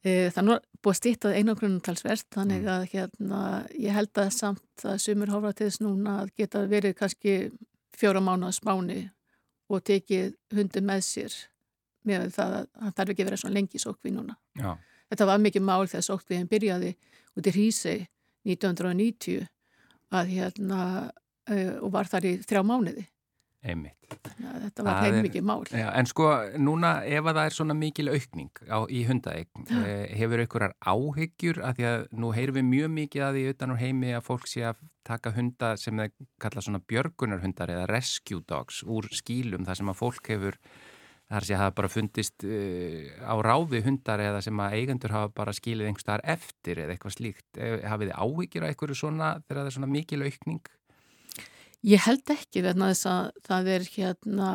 e, 0.00 0.16
það 0.32 0.40
er 0.40 0.48
nú 0.48 0.58
búið 0.80 0.96
að 0.96 1.00
stýttað 1.02 1.36
einangrunum 1.36 1.84
talsvert, 1.84 2.30
þannig 2.32 2.64
Mm. 2.64 2.72
að 2.78 2.88
hérna, 2.96 3.44
ég 3.76 3.92
held 3.92 4.24
að 4.24 4.32
samt 4.40 4.88
að 4.88 4.98
sumur 5.04 5.36
hófra 5.36 5.52
til 5.52 5.68
þess 5.68 5.84
núna 5.84 6.22
að 6.24 6.32
geta 6.40 6.64
verið 6.64 6.96
kannski 6.96 7.50
fjóra 7.92 8.24
mánu 8.24 8.48
að 8.48 8.56
spáni 8.56 9.10
og 9.70 9.84
tekið 9.86 10.34
hundi 10.56 10.82
með 10.84 11.02
sér 11.06 11.36
með 12.08 12.30
það 12.34 12.54
að 12.56 12.68
hann 12.80 12.94
þarf 12.96 13.12
ekki 13.12 13.22
að 13.22 13.28
vera 13.28 13.38
svona 13.42 13.56
lengi 13.58 13.76
í 13.76 13.82
sókví 13.82 14.12
núna. 14.14 14.36
Já, 14.56 14.72
Þetta 15.10 15.26
var 15.26 15.40
mikið 15.42 15.64
mál 15.66 15.88
þegar 15.90 16.06
sókvíðin 16.06 16.50
byrjaði 16.50 16.90
út 17.36 17.48
í 17.50 17.54
Hrísei 17.54 17.96
1990 18.46 19.48
að 20.16 20.30
hérna 20.34 20.82
uh, 21.50 21.74
og 21.82 21.90
var 21.94 22.10
þar 22.10 22.28
í 22.30 22.34
þrjá 22.46 22.62
mánuði. 22.66 23.04
Einmitt. 23.62 23.96
Að 24.10 24.62
Þetta 24.64 24.84
var 24.84 24.94
Það 24.94 25.04
heim 25.04 25.14
er- 25.18 25.24
mikið 25.28 25.44
mál. 25.46 25.64
Já, 25.70 25.86
en 26.00 26.06
sko, 26.10 26.26
núna 26.58 26.90
ef 27.06 27.24
að 27.24 27.34
það 27.38 27.46
er 27.50 27.56
svona 27.56 27.76
mikil 27.76 28.08
aukning 28.08 28.50
á, 28.72 28.78
í 28.88 29.00
hundaeign, 29.06 29.66
eh, 29.84 30.06
hefur 30.16 30.42
einhverjar 30.44 30.74
áhyggjur 30.80 31.60
að 31.62 31.74
því 31.76 31.84
að 31.90 32.06
nú 32.18 32.32
heyrum 32.34 32.54
við 32.60 32.68
mjög 32.70 32.90
mikið 32.96 33.22
að 33.26 33.34
því 33.36 33.44
utan 33.54 33.70
úr 33.76 33.82
heimi 33.84 34.14
að 34.16 34.24
fólk 34.26 34.46
sé 34.48 34.64
að 34.70 34.76
taka 35.04 35.32
hunda 35.36 35.76
sem 35.76 35.96
þeir 35.96 36.12
kalla 36.40 36.60
svona 36.64 36.80
björgunarhundar 36.86 37.68
eða 37.68 37.88
rescue 37.88 38.40
dogs 38.46 38.82
úr 38.84 39.08
skýlum 39.12 39.64
þar 39.66 39.76
sem 39.76 39.88
að 39.88 40.00
fólk 40.00 40.26
hefur 40.32 40.56
þar 41.30 41.44
sé 41.46 41.54
að 41.54 41.60
hafa 41.62 41.74
bara 41.78 41.88
fundist 41.88 42.42
uh, 42.42 43.06
á 43.22 43.34
ráfi 43.38 43.80
hundar 43.86 44.18
eða 44.18 44.40
sem 44.42 44.56
að 44.58 44.72
eigendur 44.80 45.12
hafa 45.14 45.28
bara 45.36 45.52
skýlið 45.54 45.86
einhver 45.86 46.02
staðar 46.02 46.24
eftir 46.24 46.80
eða 46.82 46.96
eitthvað 46.96 47.14
slíkt. 47.14 47.46
Eh, 47.56 47.80
Hafið 47.86 48.10
þið 48.10 48.18
áhyggjur 48.18 48.64
að 48.66 48.72
einhverju 48.72 48.96
svona 48.98 49.28
þegar 49.46 49.60
það 49.62 49.66
er 49.70 49.76
svona 49.76 49.90
mikil 49.94 50.22
aukning? 50.26 50.60
Ég 51.86 52.02
held 52.04 52.28
ekki 52.32 52.62
vegna 52.64 52.90
þess 52.90 53.08
að 53.08 53.28
það 53.46 53.68
er 53.74 53.86
hérna, 53.94 54.48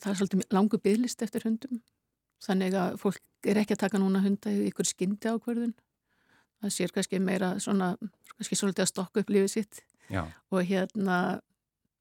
það 0.00 0.08
er 0.10 0.18
svolítið 0.20 0.56
langu 0.56 0.80
bygglist 0.82 1.22
eftir 1.22 1.46
hundum. 1.46 1.82
Þannig 2.42 2.74
að 2.78 2.96
fólk 3.00 3.22
er 3.46 3.60
ekki 3.60 3.76
að 3.76 3.82
taka 3.84 4.00
núna 4.02 4.22
hunda 4.24 4.50
í 4.50 4.66
ykkur 4.70 4.88
skyndi 4.88 5.30
ákverðun. 5.30 5.76
Það 6.62 6.74
sér 6.74 6.94
kannski 6.94 7.20
meira 7.22 7.52
svona, 7.62 7.92
kannski 8.34 8.58
svolítið 8.58 8.86
að 8.86 8.90
stokka 8.90 9.22
upp 9.22 9.30
lífið 9.30 9.52
sitt 9.52 9.82
Já, 10.10 10.24
og 10.50 10.66
hérna, 10.66 11.40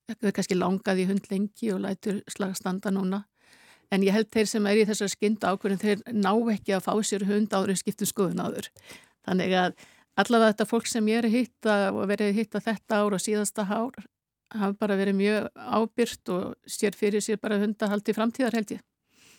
það 0.09 0.29
er 0.29 0.35
kannski 0.38 0.57
langað 0.57 1.01
í 1.03 1.07
hund 1.09 1.29
lengi 1.31 1.71
og 1.75 1.81
lætur 1.85 2.21
slaga 2.31 2.57
standa 2.57 2.94
núna. 2.94 3.25
En 3.94 4.01
ég 4.01 4.15
held 4.15 4.31
þeir 4.33 4.50
sem 4.50 4.65
er 4.65 4.81
í 4.81 4.88
þessar 4.89 5.12
skynda 5.13 5.51
ákverðin, 5.53 5.81
þeir 5.81 6.01
ná 6.17 6.31
ekki 6.56 6.73
að 6.73 6.88
fá 6.88 6.94
sér 7.06 7.27
hund 7.29 7.53
áður 7.53 7.75
en 7.75 7.81
skiptum 7.83 8.09
skoðun 8.09 8.41
áður. 8.41 8.71
Þannig 9.27 9.53
að 9.59 9.85
allavega 10.17 10.53
þetta 10.53 10.69
fólk 10.71 10.89
sem 10.89 11.09
ég 11.12 11.21
er 11.21 11.27
að 11.29 11.35
hitta 11.38 11.75
og 11.91 12.07
verið 12.09 12.31
að 12.31 12.39
hitta 12.39 12.63
þetta 12.65 13.01
ár 13.03 13.17
og 13.17 13.21
síðasta 13.21 13.67
ár 13.69 14.06
hafa 14.53 14.74
bara 14.80 14.97
verið 15.00 15.15
mjög 15.19 15.50
ábyrgt 15.56 16.30
og 16.36 16.53
sér 16.68 16.95
fyrir 16.97 17.21
sér 17.24 17.39
bara 17.42 17.57
hundahaldi 17.63 18.13
framtíðar 18.13 18.53
held 18.59 18.75
ég. 18.77 18.86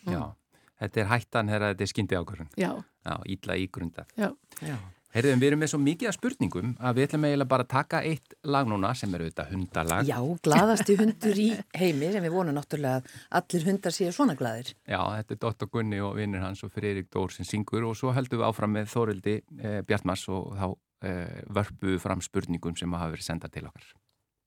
já. 0.06 0.35
Þetta 0.76 1.00
er 1.00 1.06
hættan 1.08 1.49
þegar 1.49 1.70
þetta 1.73 1.82
er 1.87 1.88
skyndi 1.88 2.17
ákvörðun. 2.19 2.49
Já, 2.61 2.73
Já, 3.06 3.14
ítla 3.32 3.54
ígrundað. 3.57 4.07
já. 4.16 4.28
Já. 4.61 4.76
Heyrðum, 5.16 5.40
við 5.40 5.47
erum 5.49 5.61
með 5.62 5.71
svo 5.73 5.78
mikið 5.81 6.09
af 6.11 6.14
spurningum 6.19 6.73
að 6.76 6.97
við 6.99 7.04
ætlum 7.07 7.23
eiginlega 7.25 7.49
bara 7.49 7.64
að 7.64 7.69
taka 7.73 8.00
eitt 8.04 8.35
lag 8.45 8.66
núna 8.69 8.90
sem 8.95 9.14
er 9.16 9.23
auðvitað 9.25 9.52
hundalag. 9.54 10.04
Já, 10.11 10.19
glaðasti 10.45 10.97
hundur 11.00 11.38
í 11.40 11.47
heimi 11.73 12.11
sem 12.12 12.26
við 12.26 12.35
vonum 12.35 12.59
náttúrulega 12.59 12.99
að 13.00 13.09
allir 13.40 13.64
hundar 13.71 13.95
séu 13.97 14.12
svona 14.12 14.35
glaðir. 14.37 14.75
Já, 14.85 15.00
þetta 15.16 15.33
er 15.33 15.40
Dóttar 15.47 15.71
Gunni 15.73 16.00
og 16.04 16.19
vinnir 16.19 16.45
hans 16.45 16.61
og 16.66 16.75
Friðrik 16.75 17.09
Dór 17.09 17.33
sem 17.33 17.49
syngur 17.49 17.87
og 17.88 17.97
svo 17.97 18.12
heldum 18.12 18.42
við 18.42 18.49
áfram 18.50 18.76
með 18.76 18.92
Þórildi 18.92 19.38
eh, 19.62 19.81
Bjartmars 19.88 20.26
og 20.28 20.52
þá 20.61 20.66
eh, 21.09 21.40
vörpu 21.49 21.95
við 21.95 22.02
fram 22.04 22.21
spurningum 22.21 22.76
sem 22.76 22.92
hafa 22.92 23.14
verið 23.16 23.31
sendað 23.31 23.57
til 23.57 23.64
okkar. 23.71 23.88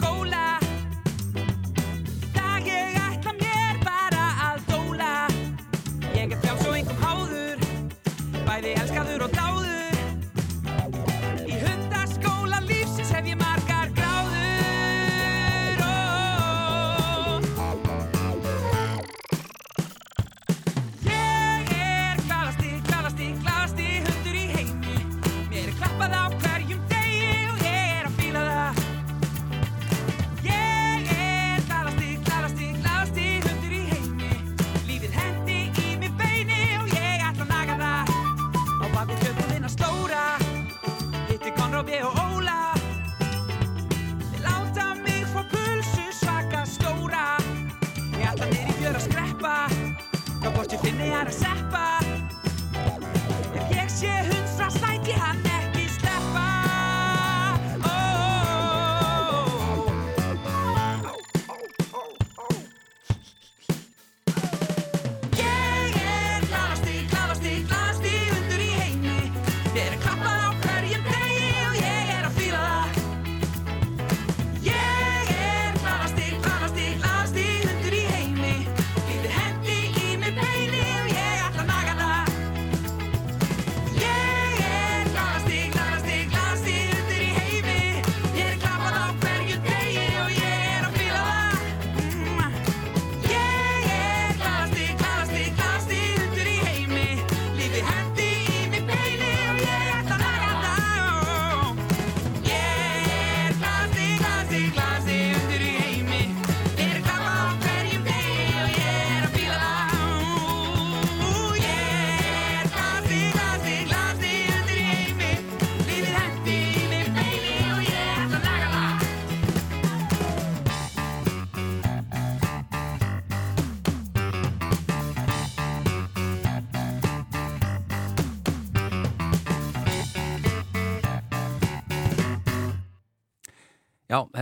on 0.00 0.30
go. 0.30 0.61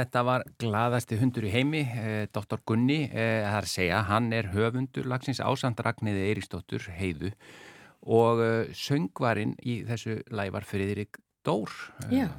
Þetta 0.01 0.25
var 0.27 0.45
glaðasti 0.61 1.19
hundur 1.21 1.47
í 1.49 1.55
heimi, 1.55 1.85
eh, 1.87 2.27
Dr. 2.33 2.61
Gunni, 2.67 3.03
eh, 3.13 3.41
það 3.45 3.57
er 3.57 3.67
að 3.67 3.73
segja, 3.77 4.03
hann 4.11 4.33
er 4.33 4.53
höfundur 4.55 5.09
lagsins 5.09 5.41
ásandrakniði 5.45 6.29
Eiríksdóttur 6.31 6.91
heiðu 6.99 7.33
og 8.07 8.45
eh, 8.45 8.71
söngvarinn 8.77 9.57
í 9.61 9.83
þessu 9.89 10.21
lævar 10.33 10.65
Friðrik 10.69 11.21
Dór. 11.45 11.73
Eh, 12.09 12.23
Já. 12.23 12.31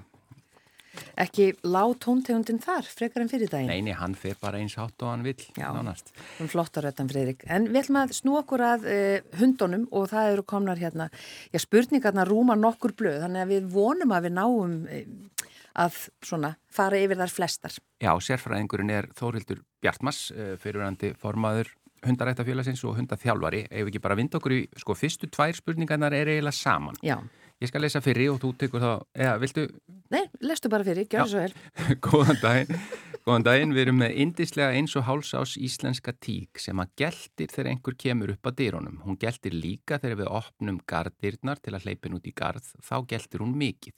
Ekki 1.15 1.53
lág 1.63 1.93
tóntegundin 2.03 2.59
þar, 2.59 2.83
frekar 2.83 3.23
en 3.23 3.29
fyrir 3.31 3.47
daginn. 3.47 3.69
Neini, 3.71 3.93
hann 3.95 4.15
fer 4.19 4.35
bara 4.41 4.59
eins 4.59 4.75
hátt 4.75 4.99
og 4.99 5.13
hann 5.13 5.23
vill, 5.23 5.39
Já. 5.55 5.69
nánast. 5.71 6.11
Um 6.43 6.49
flottar 6.51 6.83
röttan, 6.83 7.07
Freirik. 7.07 7.45
En 7.47 7.69
við 7.69 7.85
ætlum 7.85 7.99
að 8.01 8.11
snú 8.17 8.35
okkur 8.41 8.63
að 8.67 8.87
uh, 8.91 9.37
hundunum 9.39 9.85
og 9.87 10.09
það 10.11 10.33
eru 10.33 10.45
komnar 10.51 10.81
hérna, 10.81 11.07
já, 11.53 11.61
spurningarna 11.63 12.25
rúma 12.27 12.57
nokkur 12.59 12.91
blöð, 12.99 13.21
þannig 13.23 13.45
að 13.45 13.53
við 13.53 13.71
vonum 13.71 14.11
að 14.17 14.27
við 14.27 14.35
náum 14.35 14.75
uh, 14.83 15.40
að 15.75 16.07
svona 16.23 16.55
fara 16.71 16.99
yfir 17.01 17.19
þar 17.21 17.35
flestar. 17.35 17.77
Já, 18.01 18.11
sérfræðingurinn 18.19 18.91
er 18.91 19.09
Þórildur 19.17 19.61
Bjartmas, 19.81 20.31
eh, 20.31 20.55
fyrirverandi 20.61 21.13
formaður 21.17 21.71
hundarættafélagsins 22.05 22.83
og 22.87 22.97
hundaþjálfari. 22.97 23.67
Ef 23.69 23.85
við 23.85 23.93
ekki 23.93 24.01
bara 24.01 24.17
vind 24.17 24.33
okkur 24.37 24.55
í, 24.55 24.61
sko, 24.81 24.95
fyrstu 24.97 25.29
tvær 25.29 25.53
spurningarnar 25.57 26.15
er 26.17 26.33
eiginlega 26.33 26.57
saman. 26.57 26.97
Já. 27.05 27.19
Ég 27.61 27.69
skal 27.69 27.83
lesa 27.83 28.01
fyrir 28.01 28.31
og 28.31 28.39
þú 28.41 28.55
tekur 28.57 28.81
þá, 28.81 28.91
eða, 29.13 29.33
viltu, 29.43 29.67
Nei, 30.11 30.25
lestu 30.41 30.67
bara 30.67 30.83
fyrir, 30.83 31.05
gjör 31.07 31.21
Já. 31.21 31.27
svo 31.29 31.39
vel. 31.39 31.53
Góðan 32.07 32.39
daginn. 32.41 32.79
Góðan 33.21 33.45
daginn, 33.45 33.75
við 33.75 33.83
erum 33.85 33.99
með 34.01 34.15
indislega 34.23 34.73
eins 34.75 34.95
og 34.97 35.05
háls 35.05 35.29
ás 35.37 35.53
íslenska 35.61 36.11
tík 36.17 36.59
sem 36.59 36.81
að 36.81 36.89
geltir 36.97 37.53
þegar 37.53 37.69
einhver 37.69 37.95
kemur 38.01 38.33
upp 38.33 38.49
að 38.49 38.57
dýrónum. 38.63 38.97
Hún 39.05 39.19
geltir 39.21 39.53
líka 39.53 40.01
þegar 40.01 40.23
við 40.23 40.31
opnum 40.41 40.81
gardyrnar 40.89 41.61
til 41.61 41.75
að 41.77 41.85
hleypin 41.85 42.17
út 42.17 42.27
í 42.27 42.33
gard, 42.33 42.65
þá 42.81 42.95
geltir 43.13 43.45
hún 43.45 43.53
mikið. 43.61 43.93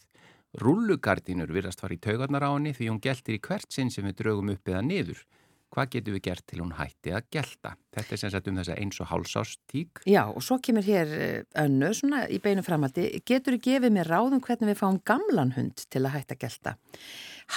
Rullugardínur 0.61 1.49
virðast 1.53 1.81
fara 1.81 1.95
í 1.95 2.01
taugarnar 2.01 2.45
á 2.45 2.53
henni 2.53 2.75
því 2.77 2.91
hún 2.91 3.01
geltir 3.01 3.39
í 3.39 3.41
hvert 3.41 3.71
sinn 3.73 3.89
sem 3.93 4.05
við 4.05 4.19
draugum 4.21 4.51
upp 4.53 4.69
eða 4.69 4.83
niður. 4.85 5.23
Hvað 5.73 5.89
getum 5.95 6.13
við 6.13 6.23
gert 6.27 6.43
til 6.45 6.59
hún 6.61 6.75
hætti 6.77 7.13
að 7.17 7.29
gelta? 7.33 7.71
Þetta 7.95 8.13
er 8.13 8.19
sem 8.21 8.31
sagt 8.33 8.49
um 8.51 8.57
þessa 8.59 8.75
eins 8.77 8.99
og 9.01 9.07
háls 9.09 9.33
ás 9.41 9.53
tík. 9.71 10.03
Já, 10.05 10.21
og 10.29 10.45
svo 10.45 10.59
kemur 10.61 10.85
hér 10.85 11.13
eh, 11.17 11.45
önnu, 11.63 11.89
svona 11.97 12.27
í 12.29 12.37
beinu 12.43 12.61
framaldi, 12.65 13.07
getur 13.25 13.57
þú 13.57 13.63
gefið 13.65 13.95
mér 13.95 14.11
ráðum 14.13 14.43
hvernig 14.45 14.69
við 14.69 14.81
fáum 14.83 14.99
gamlan 15.01 15.55
hund 15.57 15.87
til 15.89 16.03
að 16.03 16.13
hætta 16.19 16.37
gelta? 16.37 16.75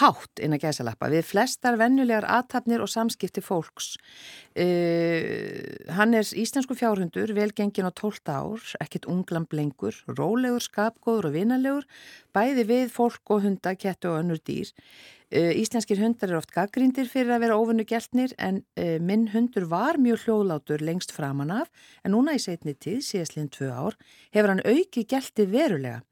Hátt 0.00 0.42
inn 0.42 0.56
að 0.56 0.66
gæsalappa 0.66 1.08
við 1.12 1.24
flestar 1.28 1.78
venjulegar 1.80 2.26
aðtapnir 2.28 2.82
og 2.84 2.90
samskipti 2.90 3.42
fólks. 3.44 3.94
Uh, 4.56 5.76
hann 5.96 6.16
er 6.16 6.26
íslensku 6.26 6.76
fjárhundur, 6.78 7.34
velgengin 7.36 7.88
á 7.88 7.92
12 7.92 8.32
ár, 8.32 8.70
ekkit 8.82 9.08
unglam 9.10 9.46
blengur, 9.50 9.96
rólegur, 10.08 10.64
skapgóður 10.64 11.30
og 11.30 11.36
vinalegur, 11.36 11.90
bæði 12.36 12.66
við 12.68 12.88
fólk 12.94 13.36
og 13.36 13.46
hunda, 13.46 13.76
kettu 13.78 14.12
og 14.12 14.24
önnur 14.24 14.42
dýr. 14.42 14.72
Uh, 15.34 15.50
íslenskir 15.58 15.98
hundar 15.98 16.30
er 16.30 16.38
oft 16.38 16.52
gaggrindir 16.54 17.08
fyrir 17.10 17.32
að 17.34 17.40
vera 17.42 17.54
óvinnu 17.58 17.82
geltnir 17.82 18.30
en 18.38 18.60
uh, 18.78 19.00
minn 19.02 19.24
hundur 19.32 19.64
var 19.66 19.96
mjög 19.98 20.20
hljóðlátur 20.22 20.84
lengst 20.86 21.10
framan 21.10 21.50
af 21.50 21.66
en 22.06 22.14
núna 22.14 22.36
í 22.36 22.38
setni 22.38 22.76
tíð, 22.78 23.00
síðastlinn 23.02 23.48
tvö 23.50 23.72
ár, 23.74 23.96
hefur 24.30 24.52
hann 24.52 24.62
auki 24.62 25.02
gelti 25.02 25.48
verulega 25.50 26.04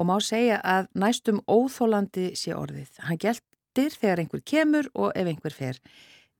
og 0.00 0.08
má 0.08 0.14
segja 0.24 0.62
að 0.64 0.88
næstum 0.96 1.42
óþólandi 1.44 2.30
sé 2.32 2.56
orðið. 2.56 2.96
Hann 3.04 3.20
geltir 3.20 3.92
þegar 3.92 4.24
einhver 4.24 4.44
kemur 4.48 4.88
og 4.94 5.12
ef 5.12 5.28
einhver 5.28 5.52
fer. 5.52 5.76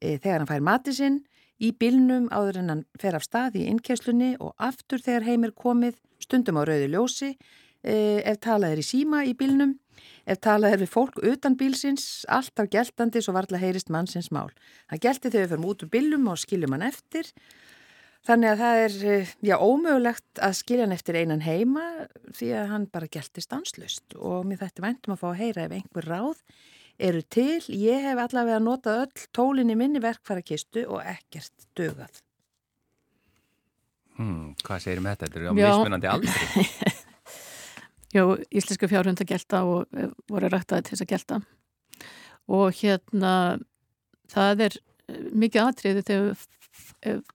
E, 0.00 0.16
þegar 0.16 0.40
hann 0.40 0.50
fær 0.54 0.64
mati 0.64 0.96
sinn, 0.96 1.20
í 1.60 1.74
bílnum 1.76 2.30
áður 2.32 2.62
en 2.62 2.72
hann 2.72 2.84
fer 2.96 3.20
af 3.20 3.28
stað 3.28 3.60
í 3.60 3.68
innkesslunni 3.68 4.38
og 4.40 4.56
aftur 4.56 5.04
þegar 5.04 5.28
heim 5.28 5.44
er 5.44 5.52
komið, 5.52 6.00
stundum 6.24 6.60
á 6.60 6.64
rauði 6.64 6.88
ljósi, 6.96 7.34
ef 7.86 8.40
talað 8.42 8.74
er 8.74 8.80
í 8.82 8.84
síma 8.84 9.22
í 9.28 9.36
bílnum, 9.38 9.76
ef 10.26 10.40
talað 10.42 10.76
er 10.76 10.82
við 10.82 10.90
fólk 10.92 11.20
utan 11.22 11.56
bílsins, 11.58 12.24
alltaf 12.28 12.68
geltandi 12.72 13.22
svo 13.22 13.36
varðla 13.36 13.62
heyrist 13.62 13.92
mannsins 13.94 14.32
mál. 14.34 14.50
Hann 14.90 15.02
gelti 15.02 15.30
þegar 15.30 15.46
við 15.46 15.54
fyrir 15.54 15.70
út 15.70 15.86
úr 15.86 15.92
bílum 15.92 16.28
og 16.32 16.42
skiljum 16.42 16.76
hann 16.76 16.88
eftir, 16.90 17.30
Þannig 18.26 18.52
að 18.52 18.62
það 18.62 18.80
er, 18.84 18.94
eh, 19.06 19.34
já, 19.46 19.54
ómögulegt 19.62 20.40
að 20.42 20.56
skilja 20.58 20.86
hann 20.86 20.94
eftir 20.96 21.18
einan 21.20 21.44
heima 21.46 21.84
því 22.34 22.48
að 22.58 22.70
hann 22.72 22.86
bara 22.90 23.06
gelti 23.06 23.44
stanslust 23.44 24.16
og 24.18 24.48
mér 24.48 24.64
þetta 24.64 24.82
væntum 24.82 25.14
að 25.14 25.20
fá 25.20 25.28
að 25.30 25.38
heyra 25.42 25.66
ef 25.68 25.76
einhver 25.76 26.08
ráð 26.10 26.40
eru 26.98 27.22
til. 27.22 27.60
Ég 27.70 28.02
hef 28.02 28.18
allavega 28.18 28.58
notað 28.58 29.04
öll 29.04 29.26
tólinn 29.30 29.70
í 29.70 29.78
minni 29.78 30.02
verkfærakistu 30.02 30.88
og 30.88 31.04
ekkert 31.06 31.68
dögað. 31.78 32.22
Hmm, 34.16 34.56
hvað 34.64 34.82
segir 34.82 34.98
um 34.98 35.10
þetta? 35.12 35.28
Þetta 35.28 35.38
er 35.38 35.46
á 35.46 35.54
mismunandi 35.54 36.10
aldri. 36.10 36.70
Já, 38.14 38.22
íslenska 38.54 38.88
fjárhund 38.88 39.20
að 39.20 39.32
gelta 39.32 39.62
og 39.66 39.86
eh, 39.96 40.10
voru 40.30 40.50
ræktaði 40.50 40.86
til 40.86 40.94
þess 40.94 41.04
að 41.04 41.12
gelta 41.12 41.40
og 42.46 42.76
hérna 42.78 43.32
það 44.30 44.62
er 44.68 44.76
eh, 44.76 45.24
mikið 45.34 45.62
atriði 45.64 46.04
þegar 46.06 46.28
ef 46.36 46.44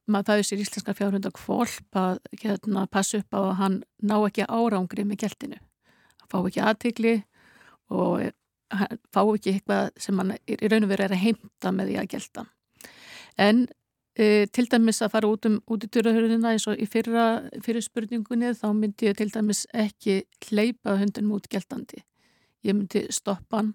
maður 0.05 0.29
fæður 0.29 0.47
sér 0.47 0.63
íslenska 0.63 0.95
fjárhund 0.95 1.27
að 1.27 1.35
kvolp 1.39 1.97
að 1.97 2.19
hérna, 2.43 2.85
passa 2.91 3.19
upp 3.19 3.35
á 3.35 3.41
að 3.41 3.57
hann 3.59 3.77
ná 3.99 4.15
ekki 4.19 4.47
árangri 4.47 5.05
með 5.07 5.25
geltinu 5.25 5.59
að 5.59 6.31
fá 6.31 6.37
ekki 6.39 6.63
aðtigli 6.63 7.15
og 7.91 8.23
eh, 8.23 8.95
fá 9.11 9.21
ekki 9.25 9.57
eitthvað 9.57 9.91
sem 9.99 10.23
hann 10.23 10.35
í 10.47 10.71
raun 10.71 10.87
og 10.87 10.93
veru 10.93 11.07
er 11.07 11.15
að 11.17 11.25
heimta 11.25 11.75
með 11.75 11.91
því 11.91 11.99
að 11.99 12.11
gelta 12.15 12.47
en 13.41 13.65
e, 14.17 14.45
til 14.51 14.67
dæmis 14.71 15.01
að 15.01 15.13
fara 15.15 15.29
út 15.31 15.47
um 15.49 15.59
út 15.71 15.85
í 15.85 15.89
dyrrahörðina 15.91 16.53
eins 16.53 16.67
og 16.69 16.79
í 16.81 16.87
fyrra 16.89 17.25
fyrir 17.63 17.83
spurningunni 17.85 18.51
þá 18.57 18.67
myndi 18.75 19.09
ég 19.09 19.17
til 19.19 19.29
dæmis 19.33 19.65
ekki 19.73 20.21
hleypa 20.49 20.97
hundinum 20.99 21.37
út 21.37 21.49
geltandi. 21.51 22.03
Ég 22.65 22.77
myndi 22.77 23.07
stoppa 23.13 23.61
hann 23.61 23.73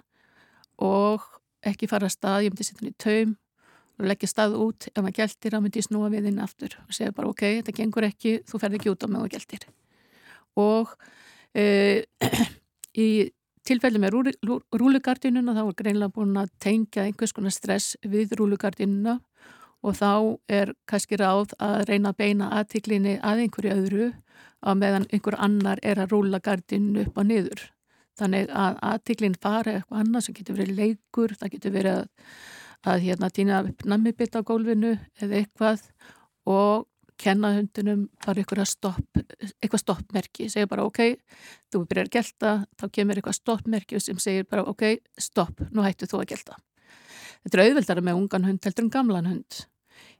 og 0.83 1.25
ekki 1.66 1.88
fara 1.90 2.07
að 2.11 2.16
stað, 2.19 2.45
ég 2.47 2.52
myndi 2.55 2.66
setja 2.69 2.83
hann 2.85 2.93
í 2.93 2.97
taum 3.02 3.37
og 3.97 4.09
leggja 4.11 4.28
stað 4.28 4.59
út. 4.61 4.88
Ef 4.93 5.00
maður 5.00 5.19
geltir 5.23 5.57
þá 5.57 5.61
myndi 5.64 5.81
ég 5.81 5.88
snúa 5.88 6.11
við 6.12 6.28
inn 6.31 6.43
aftur 6.45 6.76
og 6.85 6.93
segja 6.95 7.14
bara 7.16 7.33
ok, 7.33 7.47
þetta 7.61 7.76
gengur 7.81 8.07
ekki, 8.11 8.37
þú 8.47 8.61
ferð 8.62 8.78
ekki 8.81 8.93
út 8.93 9.07
á 9.07 9.09
með 9.09 9.25
þú 9.25 9.33
geltir. 9.37 9.64
Og 10.57 10.93
e, 11.57 12.05
í 13.07 13.09
tilfelli 13.66 13.99
með 13.99 14.12
rúli- 14.14 14.37
rú- 14.47 14.62
rúlugardínuna 14.78 15.55
þá 15.57 15.62
er 15.64 15.78
greinlega 15.81 16.14
búin 16.14 16.37
að 16.38 16.52
tengja 16.62 17.07
einhvers 17.07 17.35
konar 17.35 17.55
stress 17.55 17.97
við 18.07 18.37
rúlugardínuna 18.38 19.16
og 19.83 19.97
þá 19.99 20.12
er 20.49 20.73
kannski 20.88 21.18
ráð 21.21 21.54
að 21.62 21.85
reyna 21.90 22.12
að 22.12 22.21
beina 22.23 22.50
aðtiklinni 22.59 23.18
að 23.23 23.45
einhverju 23.45 23.75
öðru 23.76 24.09
á 24.64 24.71
meðan 24.75 25.06
einhver 25.12 25.37
annar 25.38 25.80
er 25.83 26.00
að 26.00 26.14
rúla 26.14 26.40
gardinu 26.40 27.06
upp 27.06 27.18
og 27.18 27.26
niður. 27.28 27.71
þannig 28.16 28.49
að 28.49 28.78
aðtiklinn 28.80 29.35
fara 29.37 29.73
eitthvað 29.76 29.99
annað 30.00 30.23
sem 30.25 30.35
getur 30.38 30.56
verið 30.56 30.78
leikur, 30.78 31.35
það 31.37 31.50
getur 31.52 31.73
verið 31.75 31.97
að, 31.99 32.06
að 32.88 33.02
hérna 33.04 33.28
týna 33.28 33.59
nammibit 33.85 34.38
á 34.38 34.40
gólfinu 34.40 34.95
eða 35.21 35.40
eitthvað 35.42 35.83
og 36.49 36.87
kenna 37.21 37.52
hundunum 37.56 38.06
bara 38.25 38.40
eitthvað 38.40 38.68
stopp, 38.71 39.21
eitthvað 39.61 39.83
stoppmerki, 39.83 40.49
segja 40.52 40.68
bara 40.71 40.87
ok, 40.88 41.02
þú 41.73 41.83
byrjar 41.85 42.09
að 42.09 42.14
gelta, 42.16 42.54
þá 42.76 42.87
kemur 42.99 43.21
eitthvað 43.21 43.38
stoppmerki 43.40 44.00
sem 44.00 44.21
segir 44.23 44.49
bara 44.49 44.64
ok, 44.68 44.85
stopp, 45.21 45.61
nú 45.73 45.85
hættu 45.85 46.09
þú 46.09 46.23
að 46.23 46.30
gelta. 46.35 46.59
Þetta 47.47 47.59
er 47.62 47.69
auðveldara 47.71 48.03
með 48.03 48.17
ungan 48.19 48.47
hund 48.49 48.65
heldur 48.67 48.83
en 48.83 48.91
gamlan 48.91 49.26
hund. 49.31 49.59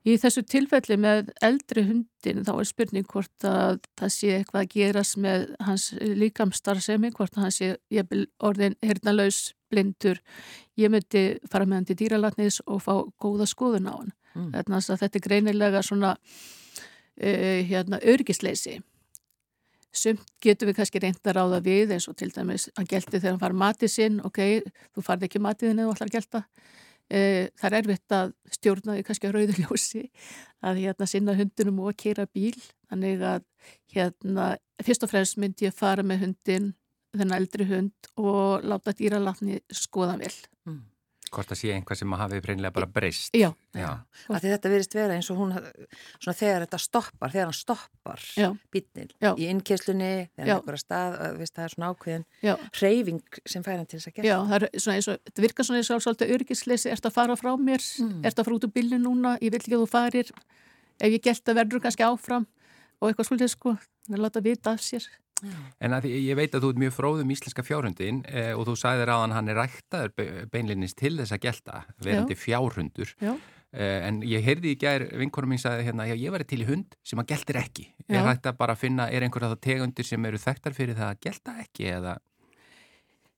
Í 0.07 0.15
þessu 0.23 0.45
tilfelli 0.47 0.95
með 1.03 1.33
eldri 1.43 1.83
hundin 1.89 2.45
þá 2.47 2.53
er 2.55 2.69
spurning 2.69 3.07
hvort 3.11 3.47
að 3.49 3.81
það 3.99 4.13
sé 4.15 4.29
eitthvað 4.37 4.61
að 4.61 4.69
gerast 4.77 5.19
með 5.19 5.47
hans 5.67 5.87
líkamstarfsemi, 6.21 7.11
hvort 7.17 7.35
að 7.35 7.43
hann 7.43 7.57
sé 7.57 7.73
orðin 8.47 8.79
hernalaus, 8.87 9.41
blindur. 9.67 10.23
Ég 10.79 10.95
myndi 10.95 11.25
fara 11.51 11.67
með 11.67 11.81
hann 11.81 11.89
til 11.91 11.99
dýralatnis 12.05 12.61
og 12.71 12.85
fá 12.87 12.95
góða 13.19 13.51
skoðun 13.51 13.91
á 13.91 13.95
hann. 13.97 14.15
Mm. 14.37 14.53
Þannig 14.55 14.79
að 14.95 15.03
þetta 15.03 15.19
er 15.19 15.27
greinilega 15.27 15.83
svona 15.83 16.15
uh, 16.15 17.61
hérna, 17.67 17.99
örgisleysi. 18.07 18.79
Sumt 19.97 20.23
getum 20.45 20.71
við 20.71 20.79
kannski 20.79 21.03
reynd 21.03 21.27
að 21.27 21.41
ráða 21.41 21.63
við 21.67 21.97
eins 21.97 22.07
og 22.07 22.15
til 22.21 22.31
dæmis 22.31 22.71
hann 22.77 22.87
gelti 22.87 23.17
þegar 23.17 23.33
hann 23.33 23.43
far 23.43 23.59
matið 23.59 23.97
sinn, 23.99 24.23
ok, 24.23 24.43
þú 24.95 25.03
farði 25.03 25.27
ekki 25.27 25.43
matiðin 25.43 25.81
eða 25.83 25.89
þú 25.89 25.97
ætlar 25.97 26.11
að 26.13 26.53
Uh, 27.07 27.47
það 27.55 27.69
er 27.69 27.77
erfitt 27.79 28.15
að 28.17 28.33
stjórna 28.57 28.97
því 28.97 29.05
kannski 29.07 29.29
að 29.29 29.37
rauðurljósi 29.37 30.03
að 30.67 30.81
hérna 30.83 31.07
sinna 31.11 31.37
hundunum 31.39 31.85
og 31.85 31.93
að 31.93 32.01
keira 32.03 32.27
bíl. 32.27 32.57
Þannig 32.91 33.23
að 33.27 33.47
hérna 33.95 34.49
fyrst 34.83 35.07
og 35.07 35.13
fremst 35.13 35.39
myndi 35.39 35.69
ég 35.69 35.77
fara 35.77 36.03
með 36.07 36.27
hundin, 36.27 36.73
þennan 37.17 37.39
eldri 37.39 37.69
hund 37.71 38.11
og 38.19 38.67
láta 38.67 38.95
dýralatni 38.97 39.63
skoða 39.75 40.19
vel. 40.21 40.35
Mm. 40.67 40.83
Hvort 41.37 41.51
það 41.53 41.59
sé 41.61 41.73
einhvað 41.77 41.99
sem 42.01 42.13
hafi 42.17 42.39
hreinlega 42.41 42.73
bara 42.73 42.87
breyst. 42.89 43.35
Já, 43.37 43.51
Já. 43.77 43.91
Af 44.33 44.39
því 44.41 44.53
þetta 44.55 44.71
verist 44.73 44.95
vera 44.97 45.17
eins 45.19 45.29
og 45.31 45.37
hún 45.43 45.51
svona 45.53 46.35
þegar 46.39 46.63
þetta 46.65 46.79
stoppar, 46.81 47.33
þegar 47.35 47.51
hann 47.51 47.57
stoppar 47.59 48.23
Já. 49.21 49.33
í 49.37 49.49
innkesslunni 49.53 50.09
þegar 50.33 50.49
hann 50.49 50.63
ekkur 50.63 50.79
að 50.79 50.83
stað, 50.83 51.19
að, 51.27 51.37
veist, 51.43 51.55
það 51.59 51.67
er 51.67 51.75
svona 51.75 51.91
ákveðin 51.93 52.25
já. 52.47 52.55
reyfing 52.81 53.21
sem 53.53 53.67
fær 53.67 53.77
hann 53.77 53.87
til 53.91 53.99
þess 54.01 54.09
að 54.09 54.17
gera 54.17 54.31
Já, 54.31 54.37
það 54.49 54.57
er 54.57 54.67
svona 54.81 54.97
eins 54.97 55.09
og, 55.13 55.21
þetta 55.29 55.45
virkar 55.47 55.69
svona 55.69 55.83
eins 55.83 55.91
og 55.93 56.03
svolítið 56.07 56.33
örgisleysi, 56.39 56.91
ert 56.97 57.11
að 57.11 57.17
fara 57.19 57.37
frá 57.37 57.53
mér, 57.61 57.85
Mm. 58.01 58.25
ert 58.25 58.39
að 58.41 58.45
fara 58.49 58.57
út 58.57 58.65
úr 58.67 58.73
bílinn 58.73 59.05
núna, 59.05 59.37
ég 59.45 59.53
vil 59.53 59.61
ekki 59.61 59.77
að 59.77 59.85
þú 59.85 59.89
farir, 59.93 60.31
ef 61.01 61.13
ég 61.13 61.23
gælt 61.23 61.45
að 61.53 61.59
verður 61.61 61.83
kannski 61.85 62.05
áfram 62.09 62.47
og 63.01 63.11
eitthvað 63.13 63.29
svolítið 63.29 63.51
sko, 63.53 63.77
það 64.09 64.17
er 64.17 64.23
láta 64.25 64.41
vita 64.43 64.73
af 64.73 64.81
sér. 64.81 65.05
En 65.85 65.93
að 65.93 66.07
ég 66.09 66.37
veit 66.39 66.55
að 66.57 66.63
þú 66.65 66.71
ert 66.73 66.79
mjög 66.81 66.95
fróðum 66.97 67.33
íslenska 67.35 67.63
fjárhundin 67.67 68.23
eh, 68.31 68.53
og 68.57 68.65
þú 68.71 68.77
sagðir 68.81 69.11
á 69.13 69.17
hann 69.27 69.49
er 69.53 69.59
ræktaður 69.61 70.15
be- 70.17 70.47
beinlinnis 70.53 70.95
til 70.97 71.17
þess 71.19 71.35
að 71.37 71.43
gelta, 71.45 71.83
verandi 72.01 72.39
fjárhundur. 72.41 73.13
Já. 73.21 73.35
Eh, 73.77 74.07
en 74.09 74.23
ég 74.25 74.41
heyrði 74.47 74.73
í 74.73 74.79
gær, 74.81 75.05
vinkonum 75.21 75.53
mín 75.53 75.61
sagði 75.61 75.85
hérna, 75.91 76.07
já, 76.09 76.15
ég 76.17 76.33
var 76.33 76.45
til 76.49 76.63
í 76.63 76.69
hund 76.71 76.95
sem 77.05 77.21
að 77.21 77.29
geltir 77.35 77.59
ekki. 77.61 77.85
Já. 78.07 78.17
Er 78.23 78.31
hægt 78.31 78.47
að 78.49 78.57
bara 78.63 78.77
finna, 78.79 79.11
er 79.13 79.27
einhverja 79.27 79.53
þá 79.53 79.61
tegundir 79.69 80.07
sem 80.09 80.25
eru 80.25 80.41
þekktar 80.41 80.73
fyrir 80.79 80.97
það 80.97 81.11
að 81.13 81.21
gelta 81.29 81.57
ekki 81.67 81.91
eða, 81.99 82.17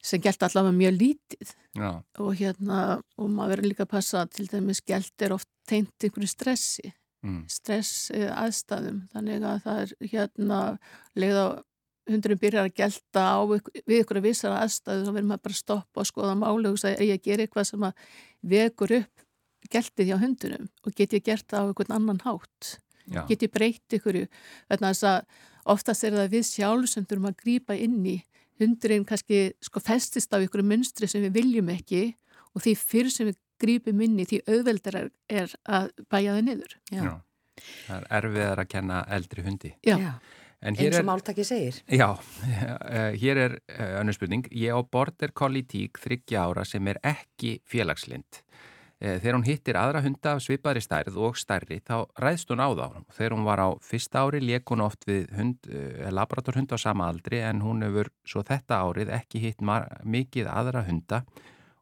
Sem 0.09 0.21
gælt 0.23 0.45
allavega 0.47 0.77
mjög 0.79 0.93
lítið 0.95 1.49
já, 1.75 1.89
og 2.23 2.29
hérna, 2.39 3.01
og 3.19 3.31
maður 3.35 3.57
verður 3.57 3.67
líka 3.73 3.83
að 3.83 3.91
passa 3.97 4.21
að 4.23 4.29
til 4.37 4.45
dæmis 4.53 4.81
gælt 4.87 5.25
er 5.27 5.33
oft 5.35 5.49
teint 5.67 6.07
einhverju 6.07 6.29
stressi, 6.31 6.93
mm, 7.27 7.41
stress 7.51 7.91
eh, 8.15 8.31
aðstæðum, 8.31 9.01
þannig 9.11 9.43
að 9.43 9.59
það 9.67 9.81
er 9.83 9.95
hérna, 10.13 10.61
leið 11.19 11.41
á 11.43 11.47
hundurinn 12.09 12.41
byrjar 12.41 12.69
að 12.69 12.77
gelta 12.81 13.25
á 13.25 13.39
við 13.49 14.01
ykkur 14.01 14.21
að 14.21 14.27
vissara 14.29 14.61
aðstæðu, 14.65 15.05
þá 15.07 15.13
verður 15.13 15.29
maður 15.31 15.45
bara 15.47 15.57
að 15.57 15.63
stoppa 15.63 16.03
og 16.03 16.09
skoða 16.09 16.35
máli 16.39 16.73
og 16.73 16.81
segja, 16.81 16.99
er 16.99 17.09
ég 17.09 17.21
að 17.21 17.29
gera 17.29 17.45
eitthvað 17.45 17.69
sem 17.69 17.87
að 17.89 18.05
vekur 18.55 18.95
upp 18.99 19.25
geltið 19.73 20.11
hjá 20.11 20.17
hundunum 20.23 20.69
og 20.87 20.97
get 20.97 21.17
ég 21.17 21.25
gert 21.27 21.49
það 21.51 21.65
á 21.65 21.69
einhvern 21.69 21.97
annan 21.99 22.23
hátt? 22.25 22.79
Já, 23.09 23.23
get 23.29 23.45
ég 23.45 23.53
breytt 23.53 23.97
ykkur 23.97 24.21
þannig 24.25 24.85
að 24.85 24.89
þess 24.89 25.07
að 25.09 25.45
oftast 25.75 26.07
er 26.07 26.17
það 26.17 26.33
við 26.37 26.49
sjálf 26.49 26.91
sem 26.93 27.07
þurfum 27.09 27.31
að 27.31 27.39
grípa 27.43 27.77
inn 27.77 28.01
í. 28.07 28.17
Hundurinn 28.59 29.07
kannski 29.07 29.53
sko 29.63 29.81
festist 29.85 30.33
á 30.35 30.43
ykkur 30.43 30.65
munstri 30.67 31.09
sem 31.11 31.23
við 31.27 31.37
viljum 31.39 31.71
ekki 31.73 32.03
og 32.55 32.65
því 32.65 32.75
fyrir 32.81 33.15
sem 33.15 33.29
við 33.31 33.39
grípum 33.63 34.03
inn 34.05 34.19
í 34.23 34.27
því 34.29 34.43
auðveldar 34.49 34.99
er, 35.05 35.55
að 35.67 35.91
bæja 36.11 36.37
það 36.37 36.45
niður. 36.47 36.77
Já. 36.91 37.03
já. 37.03 37.15
Það 37.59 37.97
er 37.99 38.09
erfiðar 38.19 38.63
að 38.63 38.71
kenna 38.75 38.99
eldri 39.17 39.45
hundi. 39.47 39.73
Já, 39.87 39.97
eins 40.59 40.99
og 40.99 41.07
máltaki 41.07 41.45
segir 41.47 41.77
já, 41.87 42.09
eh, 42.91 43.15
hér 43.21 43.43
er 43.45 43.55
uh, 43.61 44.01
önnur 44.01 44.17
spurning. 44.17 44.49
Ég 44.51 44.75
á 44.75 44.81
border 44.83 45.33
collie 45.33 45.67
tík 45.67 46.01
þryggja 46.03 46.49
ára 46.49 46.65
sem 46.67 46.87
er 46.91 46.99
ekki 47.07 47.59
félagslind. 47.69 48.41
Eh, 48.99 49.21
Þegar 49.23 49.37
hún 49.37 49.47
hittir 49.47 49.79
aðra 49.79 50.03
hunda 50.03 50.35
af 50.35 50.43
svipaðri 50.43 50.83
stærð 50.83 51.21
og 51.23 51.39
stærri 51.39 51.79
þá 51.87 52.09
ræðst 52.19 52.51
hún 52.51 52.65
á 52.65 52.69
þá. 52.75 52.89
Þegar 53.15 53.37
hún 53.37 53.47
var 53.47 53.63
á 53.63 53.69
fyrsta 53.87 54.25
ári 54.27 54.43
leik 54.43 54.67
hún 54.75 54.83
oft 54.83 55.07
við 55.07 55.29
hund, 55.39 55.71
laboratorhund 56.11 56.75
á 56.75 56.79
sama 56.83 57.07
aldri 57.07 57.39
en 57.47 57.63
hún 57.63 57.87
hefur 57.87 58.11
svo 58.27 58.43
þetta 58.43 58.83
árið 58.83 59.15
ekki 59.21 59.45
hitt 59.47 59.63
mikið 59.63 60.51
aðra 60.51 60.83
hunda 60.91 61.23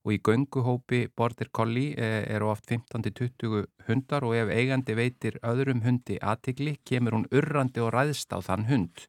og 0.06 0.14
í 0.14 0.20
gönguhópi 0.22 1.02
border 1.18 1.50
collie 1.50 1.92
eh, 1.98 2.22
eru 2.30 2.52
oft 2.52 2.70
15-20 2.70 3.66
hundar 3.88 4.24
og 4.24 4.36
ef 4.38 4.54
eigandi 4.54 4.94
veitir 4.94 5.40
öðrum 5.42 5.82
hundi 5.82 6.20
aðtigli 6.22 6.78
kemur 6.86 7.18
hún 7.18 7.28
urrandi 7.34 7.82
og 7.82 7.90
ræðst 7.96 8.30
á 8.30 8.38
þann 8.38 8.68
hund 8.70 9.06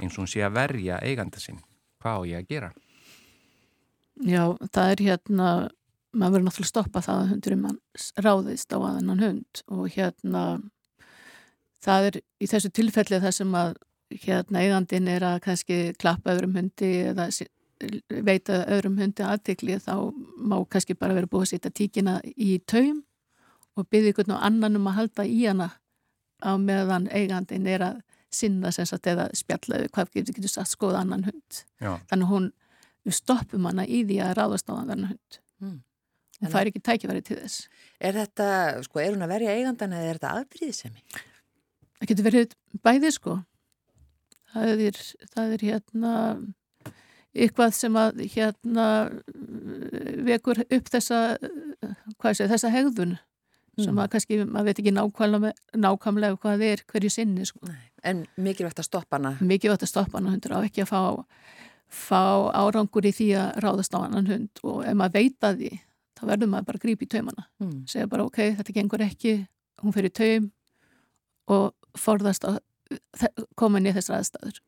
eins 0.00 0.16
og 0.16 0.24
hún 0.24 0.32
sé 0.32 0.42
að 0.42 0.56
verja 0.58 0.98
eiganda 1.04 1.38
sinn. 1.38 1.60
Hvað 2.02 2.18
á 2.18 2.22
ég 2.26 2.40
að 2.42 2.48
gera? 2.50 2.70
já, 4.26 4.44
það 4.72 4.92
er 4.92 5.04
hérna 5.06 5.50
maður 6.10 6.34
verður 6.34 6.46
náttúrulega 6.48 6.70
stoppa 6.70 7.02
það 7.04 7.20
að 7.20 7.30
hundurinn 7.30 7.62
mann 7.64 7.78
ráðist 8.18 8.74
á 8.74 8.78
aðannan 8.78 9.22
hund 9.22 9.62
og 9.70 9.84
hérna 9.94 10.42
það 11.84 12.08
er 12.08 12.18
í 12.18 12.50
þessu 12.50 12.72
tilfelli 12.74 13.20
það 13.22 13.36
sem 13.36 13.54
að 13.56 13.76
hérna 14.24 14.64
eigandin 14.64 15.08
er 15.08 15.26
að 15.26 15.38
kannski 15.46 15.78
klappa 16.00 16.34
öðrum 16.34 16.56
hundi 16.58 16.90
eða 17.12 17.28
veita 18.26 18.64
öðrum 18.68 18.98
hundi 19.00 19.24
aðtikli 19.24 19.78
þá 19.80 19.94
má 20.36 20.56
kannski 20.70 20.96
bara 20.98 21.16
vera 21.16 21.30
búið 21.30 21.46
að 21.46 21.52
setja 21.54 21.72
tíkina 21.74 22.18
í 22.36 22.58
taum 22.68 23.02
og 23.78 23.88
byggja 23.88 24.14
ykkur 24.14 24.32
og 24.34 24.44
annan 24.44 24.76
um 24.76 24.88
að 24.90 24.98
halda 24.98 25.26
í 25.26 25.40
hana 25.46 25.70
á 26.40 26.56
meðan 26.60 27.08
eigandin 27.12 27.68
er 27.68 27.84
að 27.84 28.00
sinna 28.30 28.70
sem 28.74 28.86
sagt 28.86 29.08
eða 29.10 29.28
spjalla 29.36 29.82
við 29.82 29.92
hvað 29.94 30.12
getur, 30.14 30.36
getur 30.36 30.52
sagt 30.52 30.70
skoða 30.70 31.02
annan 31.02 31.26
hund. 31.26 31.62
Já, 31.82 31.96
þannig 32.12 32.30
hún, 32.30 32.50
við 33.06 33.16
stoppum 33.16 33.66
hana 33.66 33.86
í 33.86 34.04
því 34.06 34.20
að 34.24 34.36
ráðast 34.38 34.70
á 34.70 34.74
annan 34.76 35.08
hund. 35.10 35.40
Mm. 35.60 35.80
og 36.40 36.46
það 36.46 36.60
er 36.60 36.68
ekki 36.70 36.80
tækifæri 36.86 37.24
til 37.24 37.36
þess. 37.40 37.66
Er 38.00 38.16
þetta, 38.16 38.46
sko, 38.86 39.02
er 39.02 39.12
hún 39.12 39.26
að 39.26 39.34
verja 39.34 39.56
eigandan 39.58 39.92
eða 39.96 40.12
er 40.12 40.20
þetta 40.20 40.36
afbríðisemi? 40.38 41.02
það 42.00 42.10
getur 42.12 42.26
verið 42.26 42.54
bæði 42.84 43.12
sko. 43.12 43.36
Það 44.50 44.84
er, 44.86 45.00
það 45.34 45.52
er 45.54 45.64
hérna 45.68 46.14
eitthvað 47.34 47.74
sem 47.76 47.96
að 47.98 48.22
hérna 48.34 48.86
vekur 50.26 50.62
upp 50.66 50.88
þessa 50.90 51.20
hvað 52.18 52.38
sé, 52.38 52.48
þessa 52.50 52.72
hegðun 52.74 53.18
sem 53.80 53.94
Mm. 53.94 54.00
að 54.02 54.08
kannski, 54.12 54.36
maður 54.44 54.66
veit 54.66 54.80
ekki 54.82 54.92
nákvæmlega, 54.92 55.52
nákvæmlega 55.78 56.38
hvað 56.42 56.56
það 56.58 56.64
er 56.66 56.80
hverju 56.90 57.10
sinni 57.10 57.46
sko. 57.46 57.70
En 58.04 58.26
mikilvægt 58.36 58.80
að 58.82 58.88
stoppa 58.88 59.16
hana 59.16 59.36
mikið 59.40 59.72
vart 59.72 59.84
að 59.86 59.92
stoppa 59.92 60.18
hann 60.18 60.28
hundur 60.28 60.56
á 60.56 60.60
ekki 60.66 60.84
að 60.84 60.90
fá, 60.90 61.24
fá 61.88 62.22
árangur 62.52 63.06
í 63.08 63.12
því 63.14 63.28
að 63.40 63.60
ráðast 63.64 63.94
á 63.96 63.98
annan 64.02 64.26
hund 64.26 64.62
og 64.64 64.82
ef 64.84 64.98
maður 64.98 65.16
veit 65.16 65.46
að 65.46 65.62
því 65.62 65.70
þá 66.18 66.24
verður 66.28 66.50
maður 66.52 66.66
bara 66.68 66.80
að 66.80 66.84
grípa 66.84 67.06
í 67.06 67.10
taumana 67.14 67.46
mm. 67.60 67.76
segja 67.86 68.10
bara 68.10 68.26
ok, 68.28 68.40
þetta 68.58 68.76
gengur 68.76 69.06
ekki 69.06 69.34
hún 69.80 69.96
fyrir 69.96 70.12
taum 70.12 70.50
og 71.50 71.72
forðast 71.98 72.44
að 72.44 72.60
koma 73.56 73.80
inn 73.80 73.88
í 73.88 73.94
þessar 73.96 74.18
aðstæður 74.18 74.60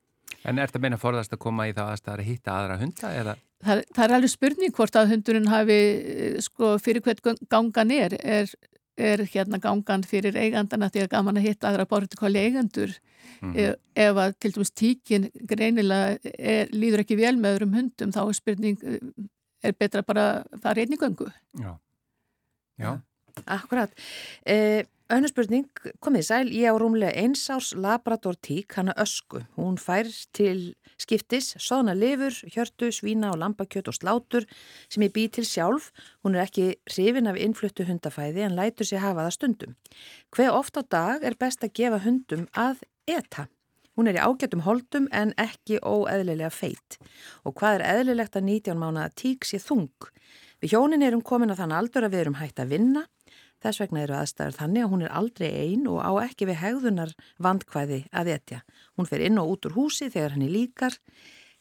en 0.44 0.58
er 0.58 0.70
þetta 0.70 0.82
meina 0.82 0.98
forðast 1.00 1.34
að 1.34 1.42
koma 1.44 1.68
í 1.70 1.74
það 1.76 1.92
aðstæðar 1.92 2.22
að 2.22 2.28
hitta 2.30 2.56
aðra 2.56 2.78
hunda 2.80 3.12
eða? 3.20 3.36
það, 3.62 3.82
það 3.94 4.04
er 4.04 4.14
alveg 4.16 4.32
spurning 4.32 4.74
hvort 4.76 4.98
að 4.98 5.12
hundurinn 5.12 5.50
hafi 5.52 5.78
eh, 5.78 6.36
sko 6.44 6.74
fyrir 6.82 7.04
hvert 7.04 7.22
gangan 7.52 7.94
er 7.94 8.16
er, 8.20 8.54
er 8.98 9.24
hérna 9.32 9.60
gangan 9.62 10.06
fyrir 10.06 10.38
eigandana 10.38 10.90
því 10.92 11.04
að 11.04 11.12
gaman 11.14 11.40
að 11.40 11.48
hitta 11.48 11.70
aðra 11.70 11.88
bortikóli 11.90 12.42
eigendur. 12.42 12.96
Mm 13.42 13.54
ef, 13.58 13.78
ef 13.98 14.18
að 14.22 14.34
til 14.38 14.50
dæmis 14.54 14.70
tíkin 14.70 15.24
greinilega 15.50 16.32
er, 16.38 16.68
líður 16.70 17.02
ekki 17.02 17.16
vel 17.18 17.34
með 17.38 17.56
öðrum 17.56 17.72
hundum 17.74 18.12
þá 18.14 18.20
er 18.22 18.36
spurning 18.38 18.84
eh, 18.86 19.00
er 19.62 19.74
betra 19.78 20.02
bara 20.06 20.26
að 20.42 20.60
fara 20.62 20.82
einn 20.82 20.94
í 20.94 20.98
göngu. 21.00 21.26
Já, 21.58 21.72
já, 22.78 22.92
Akkurat. 23.46 23.90
Eh, 24.44 24.84
Önnur 25.12 25.28
spurning, 25.28 25.66
komið 26.00 26.22
sæl, 26.24 26.50
ég 26.56 26.72
á 26.72 26.80
rúmlega 26.80 27.12
eins 27.20 27.42
árs 27.52 27.74
Labrador 27.76 28.32
tík, 28.40 28.72
hana 28.78 28.94
ösku. 28.96 29.42
Hún 29.58 29.74
fær 29.76 30.08
til 30.32 30.72
skiptis, 30.96 31.50
soðna 31.60 31.92
lifur, 31.92 32.32
hjörtu, 32.48 32.88
svína 32.88 33.28
og 33.34 33.42
lambakjöt 33.42 33.90
og 33.92 33.98
slátur 33.98 34.46
sem 34.88 35.04
ég 35.04 35.12
bý 35.12 35.26
til 35.28 35.44
sjálf. 35.44 35.90
Hún 36.24 36.38
er 36.38 36.46
ekki 36.46 36.78
hrifin 36.88 37.28
af 37.28 37.36
innfluttu 37.36 37.84
hundafæði 37.84 38.46
en 38.46 38.56
lætur 38.56 38.88
sér 38.88 39.04
hafa 39.04 39.26
það 39.26 39.36
stundum. 39.36 39.76
Hver 40.32 40.56
oft 40.56 40.80
á 40.80 40.82
dag 40.88 41.28
er 41.28 41.36
best 41.36 41.60
að 41.60 41.76
gefa 41.76 42.00
hundum 42.06 42.48
að 42.56 42.80
eta? 43.04 43.50
Hún 43.92 44.08
er 44.08 44.16
í 44.16 44.24
ágætum 44.24 44.64
holdum 44.64 45.12
en 45.12 45.36
ekki 45.36 45.82
óeðlilega 45.84 46.48
feitt. 46.48 46.96
Og 47.44 47.52
hvað 47.60 47.82
er 47.82 47.88
eðlilegt 47.98 48.40
að 48.40 48.48
19 48.48 48.80
mánuða 48.80 49.12
tík 49.12 49.44
sé 49.44 49.60
þung? 49.60 49.92
Við 50.64 50.72
hjónin 50.72 51.04
erum 51.04 51.20
komin 51.20 51.52
á 51.52 51.58
þann 51.58 51.76
aldur 51.76 52.08
að 52.08 52.14
við 52.14 52.24
erum 52.24 52.40
hægt 52.40 52.64
að 52.64 52.72
vinna. 52.78 53.10
Þess 53.62 53.78
vegna 53.82 54.00
eru 54.02 54.14
aðstæður 54.18 54.56
þannig 54.58 54.82
að 54.84 54.90
hún 54.92 55.02
er 55.06 55.12
aldrei 55.14 55.48
ein 55.62 55.84
og 55.86 56.00
á 56.02 56.10
ekki 56.24 56.48
við 56.50 56.58
hegðunar 56.64 57.12
vandkvæði 57.38 58.00
að 58.10 58.30
etja. 58.34 58.62
Hún 58.98 59.06
fer 59.06 59.22
inn 59.22 59.38
og 59.38 59.52
út 59.54 59.68
úr 59.68 59.76
húsi 59.76 60.08
þegar 60.10 60.34
henni 60.34 60.48
líkar. 60.50 60.96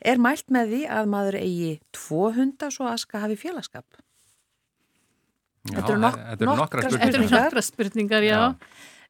Er 0.01 0.17
mælt 0.17 0.49
með 0.49 0.71
því 0.73 0.79
að 0.89 1.11
maður 1.13 1.37
eigi 1.43 1.73
tvo 1.93 2.31
hunda 2.33 2.71
svo 2.73 2.87
aska 2.89 3.21
hafi 3.21 3.37
félagskap? 3.37 3.85
Já, 5.69 5.75
Þetta 5.77 5.91
eru 5.93 6.01
nok- 6.01 6.57
nokkrar 6.57 6.87
Þetta 6.87 7.03
eru 7.05 7.11
spurningar. 7.13 7.43
nokkra 7.45 7.61
spurningar, 7.61 8.23
já. 8.25 8.39
Já. 8.41 8.55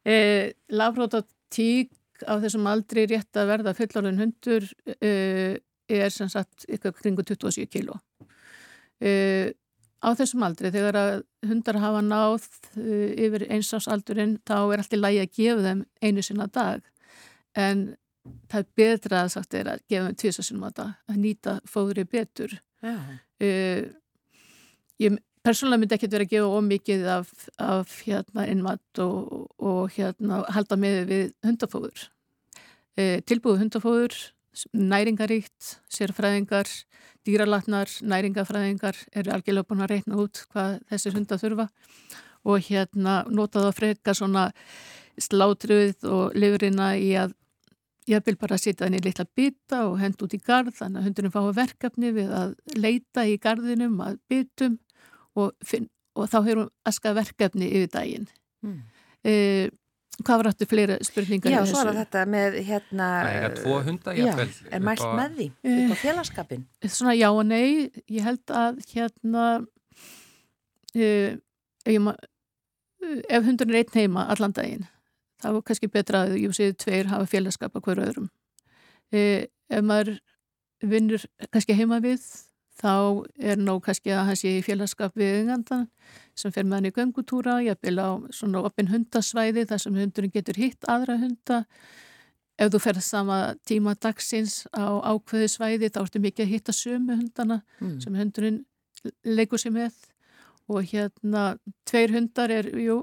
Eh, 0.04 0.52
Lafróta 0.70 1.22
tík 1.48 1.90
á 2.28 2.36
þessum 2.42 2.66
aldri 2.68 3.06
rétt 3.08 3.32
að 3.40 3.48
verða 3.48 3.72
fullorðin 3.74 4.20
hundur 4.20 4.68
eh, 5.00 5.56
er 5.88 6.10
sem 6.10 6.28
sagt 6.28 6.66
ykkur 6.68 6.92
kringu 6.92 7.22
27 7.24 7.66
kíló. 7.72 7.96
Eh, 9.00 9.52
á 10.02 10.08
þessum 10.18 10.44
aldri 10.46 10.72
þegar 10.74 10.98
að 10.98 11.12
hundar 11.48 11.78
hafa 11.82 12.02
náð 12.04 12.46
eh, 12.76 13.10
yfir 13.26 13.46
einsásaldurinn 13.48 14.38
þá 14.48 14.56
er 14.60 14.82
allt 14.82 14.96
í 14.96 15.00
lægi 15.00 15.22
að 15.22 15.34
gefa 15.38 15.66
þeim 15.66 15.84
einu 16.02 16.24
sinna 16.26 16.48
dag 16.52 16.82
en 17.58 17.84
það 18.50 18.60
er 18.60 18.70
betra 18.78 19.24
að 19.24 19.34
sagt 19.34 19.56
er 19.58 19.72
að 19.72 19.84
gefa 19.90 20.08
þeim 20.08 20.20
tvisa 20.22 20.46
sinna 20.46 20.70
dag 20.74 20.94
að 21.10 21.20
nýta 21.22 21.58
fóðri 21.68 22.04
betur. 22.08 22.54
Já. 22.82 22.96
Uh, 23.42 23.90
ég 25.02 25.18
persónulega 25.42 25.82
myndi 25.82 25.96
ekkert 25.96 26.14
vera 26.16 26.26
að 26.26 26.34
gefa 26.34 26.58
ómikið 26.58 27.08
af, 27.16 27.32
af 27.62 27.96
hérna 28.06 28.46
innmatt 28.50 29.02
og, 29.02 29.48
og 29.58 29.96
hérna 29.96 30.42
halda 30.54 30.78
með 30.78 31.00
við 31.10 31.24
hundafóður. 31.46 32.06
Uh, 32.98 33.18
tilbúið 33.26 33.64
hundafóður, 33.64 34.18
næringaríkt, 34.76 35.76
sérfræðingar, 35.92 36.68
dýralatnar, 37.26 37.90
næringafræðingar 38.02 38.98
eru 39.14 39.32
algjörlega 39.34 39.68
búin 39.68 39.84
að 39.84 39.94
reyna 39.94 40.18
út 40.20 40.42
hvað 40.52 40.80
þessir 40.90 41.16
hundar 41.16 41.40
þurfa 41.42 41.68
og 42.42 42.66
hérna 42.66 43.22
nota 43.30 43.62
það 43.62 43.78
frekar 43.78 44.18
svona 44.18 44.48
slátruð 45.20 46.08
og 46.08 46.36
lifurina 46.38 46.92
í 46.98 47.12
að 47.20 47.36
ég 48.10 48.24
vil 48.26 48.36
bara 48.40 48.58
sitja 48.58 48.88
henni 48.88 48.98
í 48.98 49.04
litla 49.04 49.26
bita 49.36 49.84
og 49.88 50.00
henda 50.00 50.26
út 50.26 50.34
í 50.34 50.40
garð 50.42 50.74
þannig 50.80 51.00
að 51.00 51.06
hundurinn 51.08 51.34
fái 51.34 51.52
verkefni 51.58 52.10
við 52.16 52.32
að 52.34 52.54
leita 52.74 53.26
í 53.28 53.36
garðinum 53.42 54.00
að 54.02 54.18
bitum 54.30 54.78
og, 55.38 55.52
og 56.18 56.26
þá 56.26 56.38
hefur 56.40 56.62
hún 56.64 56.72
aska 56.88 57.14
verkefni 57.16 57.70
yfir 57.70 57.92
daginn. 57.92 58.26
Mm. 58.66 58.80
Eh, 59.22 59.68
hvað 60.20 60.36
var 60.42 60.48
aftur 60.52 60.68
fleira 60.70 60.96
spurningar 61.02 61.50
Já, 61.54 61.60
svo 61.66 61.80
er 61.88 61.94
þetta 62.02 62.24
með 62.28 62.58
hérna... 62.68 63.06
Það 63.24 63.38
er 63.46 63.54
tvo 63.58 63.78
hunda, 63.86 64.12
Já, 64.14 64.24
jafnvel. 64.26 64.48
er 64.76 64.80
mælt 64.88 65.00
á- 65.02 65.16
með 65.18 65.36
því 65.38 65.46
Eh. 65.64 65.78
upp 65.86 65.92
á 65.92 65.96
félagskapin. 66.02 66.66
Svona 66.84 67.14
já 67.16 67.28
og 67.32 67.46
nei, 67.48 67.90
ég 68.12 68.22
held 68.22 68.44
að 68.52 68.82
hérna 68.92 69.46
eh, 70.94 71.32
ef, 71.84 71.92
ég 71.92 72.00
ma- 72.00 72.16
eh, 73.02 73.22
ef 73.28 73.44
hundurinn 73.48 73.74
er 73.74 73.84
einn 73.84 73.96
heima 74.02 74.26
allan 74.30 74.52
daginn 74.52 74.86
þá 75.42 75.48
er 75.56 75.62
kannski 75.66 75.88
betra 75.90 76.26
að 76.28 76.36
jú 76.44 76.52
séu 76.54 76.74
tveir 76.78 77.08
hafa 77.10 77.26
félagskap 77.26 77.72
að 77.74 77.82
hverju 77.82 78.04
öðrum. 78.06 78.28
Eh, 79.12 79.46
ef 79.70 79.82
maður 79.82 80.18
vinnur 80.82 81.24
kannski 81.50 81.74
heima 81.74 81.98
við 82.04 82.20
þá 82.82 82.92
er 83.38 83.56
nóg 83.62 83.82
kannski 83.86 84.10
að 84.12 84.24
hann 84.28 84.38
sé 84.40 84.52
í 84.58 84.62
félagskap 84.66 85.14
við 85.18 85.36
engandan 85.42 85.84
sem 86.34 86.52
fer 86.52 86.64
með 86.66 86.78
hann 86.80 86.88
í 86.90 86.94
göngutúra, 86.96 87.58
jafnvel 87.64 87.98
á 88.02 88.10
svona 88.34 88.62
opin 88.66 88.90
hundasvæði 88.90 89.66
þar 89.70 89.82
sem 89.84 89.98
hundurinn 90.00 90.32
getur 90.34 90.58
hitt 90.58 90.84
aðra 90.90 91.18
hunda. 91.20 91.62
Ef 92.58 92.70
þú 92.74 92.80
ferð 92.84 93.02
sama 93.06 93.38
tíma 93.68 93.94
dagsins 93.96 94.62
á 94.76 94.86
ákveði 95.14 95.48
svæði 95.54 95.88
þá 95.94 96.00
ertu 96.04 96.20
mikið 96.22 96.44
að 96.46 96.52
hitta 96.56 96.72
sömu 96.76 97.16
hundana 97.20 97.62
Mm. 97.80 98.00
sem 98.00 98.14
hundurinn 98.14 98.64
leikur 99.24 99.58
sér 99.58 99.72
með. 99.72 99.92
Og 100.68 100.84
hérna 100.92 101.58
tveir 101.88 102.12
hundar 102.14 102.50
er, 102.50 102.68
jú 102.78 103.02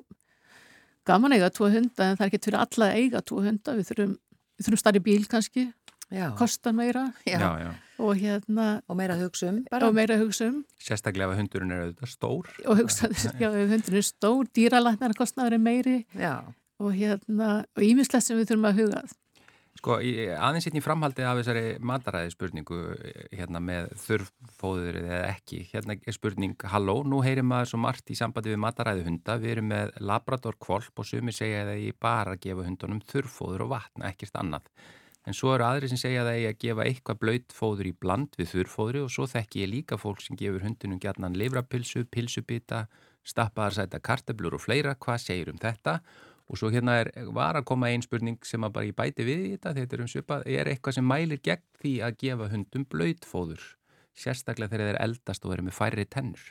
gaman 1.05 1.33
eiga 1.33 1.49
tvo 1.49 1.69
hunda 1.71 2.11
en 2.11 2.17
það 2.17 2.25
er 2.25 2.29
ekki 2.29 2.53
alla 2.55 2.85
að 2.91 2.97
eiga 3.01 3.21
tvo 3.21 3.41
hunda, 3.43 3.73
við 3.75 3.87
þurfum 3.89 4.17
við 4.59 4.65
þurfum 4.67 4.79
starri 4.81 4.99
bíl 5.03 5.25
kannski, 5.31 5.73
Já. 6.11 6.31
kostar 6.35 6.73
meira 6.73 7.13
Já. 7.27 7.37
Já, 7.39 7.49
já. 7.63 7.71
og 7.99 8.15
hérna 8.17 8.81
Og 8.89 8.97
meira 8.97 9.15
hugsa 9.19 9.49
um 9.49 9.63
bara. 9.69 9.87
og 9.87 9.93
meira 9.93 10.17
hugsa 10.17 10.47
um 10.49 10.63
Sérstaklega 10.81 11.31
ef 11.33 11.37
hundurinn 11.37 11.71
er 11.71 11.83
auðvitað 11.87 12.13
stór. 12.15 12.49
og 12.65 12.77
hugsa, 12.81 13.07
ef 13.09 13.69
hundurinn 13.69 14.01
er 14.01 14.07
stór 14.09 14.45
dýralæknar 14.55 15.13
kostnaður 15.17 15.53
er 15.53 15.59
meiri 15.59 16.05
Já. 16.17 16.41
og 16.79 16.93
hérna, 16.93 17.65
og 17.77 17.83
ímislegt 17.83 18.23
sem 18.23 18.37
við 18.39 18.49
þurfum 18.53 18.69
að 18.71 18.79
huga. 18.81 19.01
Sko, 19.79 19.95
í- 20.03 20.27
aðeins 20.35 20.65
hérna 20.67 20.79
í 20.81 20.83
framhaldi 20.83 21.23
af 21.23 21.37
þessari 21.39 21.79
mataræði 21.79 22.31
spurningu 22.33 22.79
hérna 23.31 23.61
með 23.63 23.93
þurrfóður 24.01 24.97
eða 25.05 25.19
ekki. 25.29 25.59
Hérna 25.71 25.95
er 26.05 26.11
spurning, 26.17 26.55
halló, 26.67 26.97
nú 27.07 27.21
heyrir 27.23 27.45
maður 27.47 27.69
svo 27.71 27.79
margt 27.79 28.11
í 28.11 28.17
sambandi 28.17 28.51
við 28.51 28.59
mataræði 28.59 29.05
hunda. 29.07 29.37
Við 29.39 29.53
erum 29.53 29.69
með 29.71 29.93
labrador 30.03 30.57
kvolp 30.59 30.99
og 30.99 31.05
sumir 31.07 31.31
segja 31.37 31.63
að 31.63 31.79
ég 31.85 31.95
bara 32.01 32.35
gefa 32.35 32.65
hundunum 32.67 32.99
þurrfóður 33.07 33.61
og 33.67 33.71
vatn, 33.77 34.03
ekkert 34.09 34.35
annað. 34.41 34.67
En 35.27 35.35
svo 35.35 35.51
eru 35.53 35.65
aðri 35.67 35.89
sem 35.91 35.99
segja 35.99 36.23
að 36.23 36.39
ég 36.39 36.53
að 36.53 36.61
gefa 36.63 36.85
eitthvað 36.87 37.19
blöytfóður 37.23 37.89
í 37.89 37.93
bland 38.05 38.37
við 38.39 38.53
þurrfóðri 38.53 39.03
og 39.03 39.11
svo 39.13 39.27
þekki 39.27 39.65
ég 39.65 39.71
líka 39.73 39.99
fólk 39.99 40.23
sem 40.23 40.39
gefur 40.39 40.63
hundunum 40.63 41.01
gjarnan 41.03 41.35
livrapilsu, 41.37 42.05
pilsubita, 42.07 42.85
stappaðar 43.27 43.75
sæta 43.75 43.99
karteblur 43.99 44.55
og 44.55 44.63
fleira. 44.63 44.95
Hvað 44.95 45.25
segir 45.25 45.51
um 45.51 45.59
þetta? 45.59 45.99
Og 46.49 46.57
svo 46.57 46.71
hérna 46.73 46.95
er, 47.03 47.11
var 47.35 47.59
að 47.59 47.67
koma 47.69 47.91
einn 47.91 48.01
spurning 48.01 48.39
sem 48.47 48.63
að 48.65 48.77
bara 48.77 48.89
ég 48.89 48.95
bæti 48.97 49.25
við 49.27 49.43
í 49.43 49.51
þetta, 49.51 49.75
þetta 49.77 49.95
er 49.97 50.05
um 50.05 50.09
svipað, 50.09 50.47
er 50.49 50.71
eitthvað 50.71 50.95
sem 50.97 51.05
mælir 51.05 51.41
gegn 51.45 51.65
því 51.83 51.91
að 52.07 52.15
gefa 52.23 52.47
hundum 52.55 52.87
blöytfóður, 52.89 53.67
sérstaklega 54.17 54.71
þegar 54.71 54.89
þeir 54.89 55.01
eldast 55.03 55.45
og 55.45 55.53
eru 55.53 55.67
með 55.67 55.77
færri 55.77 56.07
tennur. 56.09 56.47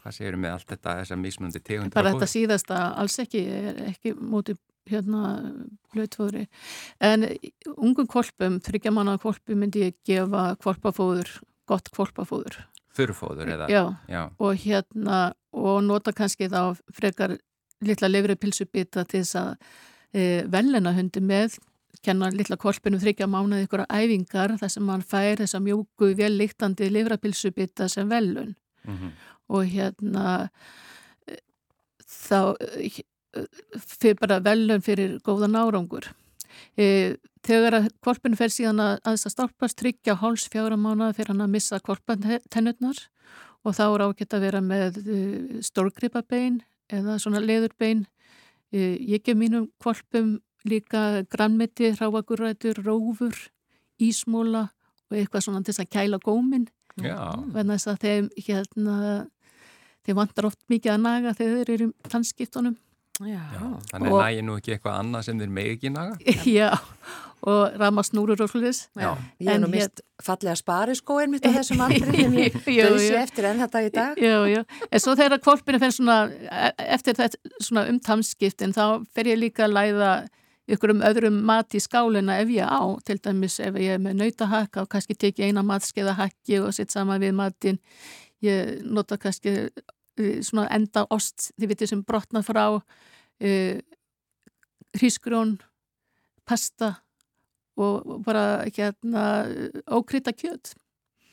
Hvað 0.00 0.16
segir 0.16 0.38
með 0.40 0.56
allt 0.56 0.72
þetta, 0.72 0.96
þessar 1.02 1.20
mismunandi 1.20 1.60
tegundir 1.60 1.98
bara 1.98 2.14
þetta 2.14 2.24
fóður? 2.24 2.32
síðasta 2.32 2.78
alls 3.02 3.18
ekki, 3.22 3.42
er 3.52 3.82
ekki 3.92 4.14
móti 4.16 4.56
hérna 4.90 5.52
blöðfóðri 5.92 6.46
en 7.00 7.26
ungum 7.76 8.08
kvolpum, 8.10 8.58
þryggja 8.64 8.92
manna 8.94 9.18
kvolpum 9.22 9.60
myndi 9.62 9.86
ég 9.86 9.96
gefa 10.08 10.52
kvolpafóður 10.62 11.30
gott 11.70 11.90
kvolpafóður 11.94 12.62
Þurrfóður 12.92 13.48
eða? 13.54 13.68
já, 13.72 13.84
Já, 14.10 14.22
og 14.38 14.58
hérna 14.60 15.32
og 15.52 15.82
nota 15.86 16.12
kannski 16.12 16.50
þá 16.52 16.76
frekar 16.92 17.38
litla 17.82 18.10
lifri 18.10 18.36
pilsubita 18.36 19.04
til 19.08 19.22
þess 19.22 19.38
að 19.40 19.52
e, 20.12 20.24
velina 20.50 20.92
hundi 20.96 21.22
með 21.24 21.56
kenna 22.02 22.30
litla 22.34 22.58
kvolpinu 22.60 22.98
þryggja 23.00 23.28
mánuði 23.30 23.66
ykkur 23.66 23.84
æfingar 23.86 24.56
þar 24.60 24.72
sem 24.74 24.88
hann 24.90 25.04
fær 25.06 25.42
þessa 25.42 25.60
mjúku 25.62 26.12
vel 26.18 26.32
líktandi 26.38 26.90
livrapilsubita 26.90 27.88
sem 27.92 28.08
velun 28.10 28.56
mm 28.84 29.12
og 29.52 29.66
hérna 29.68 30.48
eh, 31.28 31.40
þá 32.08 32.56
fyrir 33.78 34.18
bara 34.20 34.40
velun 34.44 34.82
fyrir 34.84 35.18
góðan 35.26 35.56
árangur. 35.58 36.08
E, 36.76 37.16
þegar 37.46 37.78
að 37.78 37.88
kvolpinu 38.04 38.38
fer 38.38 38.52
síðan 38.52 38.82
að 38.82 38.92
aðeins 39.00 39.26
að 39.28 39.34
stálpast 39.36 39.78
tryggja 39.80 40.18
háls 40.20 40.44
fjára 40.52 40.76
mánuða 40.76 41.14
fyrir 41.16 41.32
hann 41.32 41.44
að 41.46 41.54
missa 41.54 41.80
kvolpantennurnar 41.82 43.00
og 43.62 43.76
þá 43.78 43.84
er 43.86 44.04
ágætt 44.06 44.36
að 44.36 44.46
vera 44.46 44.62
með 44.64 45.00
e, 45.02 45.18
stórgripabein 45.64 46.60
eða 46.92 47.18
svona 47.22 47.42
leðurbein. 47.42 48.04
E, 48.72 48.96
ég 49.14 49.24
gef 49.24 49.38
mínum 49.38 49.70
kvolpum 49.82 50.36
líka 50.68 51.24
grannmeti, 51.30 51.90
hráagurrætur, 51.96 52.78
rófur, 52.84 53.34
ísmóla 54.02 54.68
og 55.10 55.18
eitthvað 55.18 55.46
svona 55.46 55.62
til 55.62 55.74
þess 55.74 55.84
að 55.84 55.92
kæla 55.96 56.20
góminn 56.22 56.68
já, 57.00 57.16
vegna 57.52 57.76
þess 57.76 57.90
að 57.92 58.02
þeim 58.04 58.28
hérna 58.46 58.96
þeim 60.06 60.18
vantar 60.18 60.48
oft 60.48 60.60
mikið 60.72 60.94
að 60.94 61.04
naga 61.04 61.34
þegar 61.38 61.58
þeir 61.58 61.74
eru 61.74 61.88
í 61.88 62.10
tannskiptunum 62.12 62.76
Já. 63.28 63.40
já. 63.54 63.66
Þannig 63.92 64.12
Og- 64.12 64.22
nægir 64.24 64.46
nú 64.48 64.56
ekki 64.58 64.74
eitthvað 64.76 64.98
annað 65.02 65.22
sem 65.28 65.38
þeir 65.42 65.52
megi 65.58 65.74
ekki 65.76 65.92
naga? 65.92 66.16
já, 66.58 66.70
og 67.42 67.76
rama 67.80 68.02
snúrur 68.06 68.40
og 68.44 68.50
sluðis 68.52 68.84
Já. 68.98 69.10
Ég 69.40 69.48
hef 69.48 69.54
En 69.56 69.62
nú 69.64 69.70
mist 69.72 70.02
fallega 70.22 70.54
spari 70.56 70.94
skóin 70.98 71.30
mitt 71.34 71.46
á 71.46 71.50
þessum 71.56 71.80
aldri 71.86 72.12
sem 72.22 72.36
ég 72.38 72.58
döðsi 72.66 73.16
eftir 73.18 73.48
enn 73.50 73.62
þetta 73.64 73.82
í 73.82 73.90
dag. 73.94 74.20
Já, 74.22 74.36
já, 74.52 74.62
en 74.90 75.00
svo 75.02 75.16
þegar 75.18 75.40
kvolpinu 75.42 75.80
fer 75.82 75.90
svona 75.96 76.18
e- 76.30 76.74
eftir 76.94 77.18
þetta 77.18 77.56
svona 77.58 77.88
um 77.90 77.98
tannskiptin 78.00 78.72
þá 78.76 78.84
fer 79.14 79.32
ég 79.32 79.40
líka 79.42 79.66
að 79.66 79.74
læða 79.80 80.12
ykkur 80.72 80.92
um 80.94 81.00
öðrum 81.02 81.40
mat 81.44 81.74
í 81.74 81.80
skálina 81.82 82.36
ef 82.40 82.48
ég 82.54 82.62
á, 82.70 82.80
til 83.04 83.18
dæmis 83.18 83.58
ef 83.60 83.74
ég 83.82 83.96
er 83.96 83.98
með 84.00 84.20
nautahakka 84.20 84.84
og 84.84 84.88
kannski 84.94 85.16
teki 85.18 85.48
eina 85.48 85.64
matskeiða 85.66 86.14
hakki 86.20 86.60
og 86.62 86.70
sitt 86.76 86.94
saman 86.94 87.20
við 87.20 87.34
matin 87.34 87.80
ég 88.46 88.78
nota 88.86 89.18
kannski 89.18 89.56
svona 90.44 90.66
enda 90.74 91.06
ost, 91.10 91.50
þið 91.56 91.72
vitið 91.72 91.92
sem 91.92 92.02
brotna 92.04 92.42
frá 92.44 92.64
uh, 92.76 93.78
hrísgrjón 94.98 95.56
pasta 96.48 96.94
og 97.80 98.20
bara 98.26 98.64
hérna 98.68 99.24
ókrita 99.88 100.34
kjöt 100.36 100.74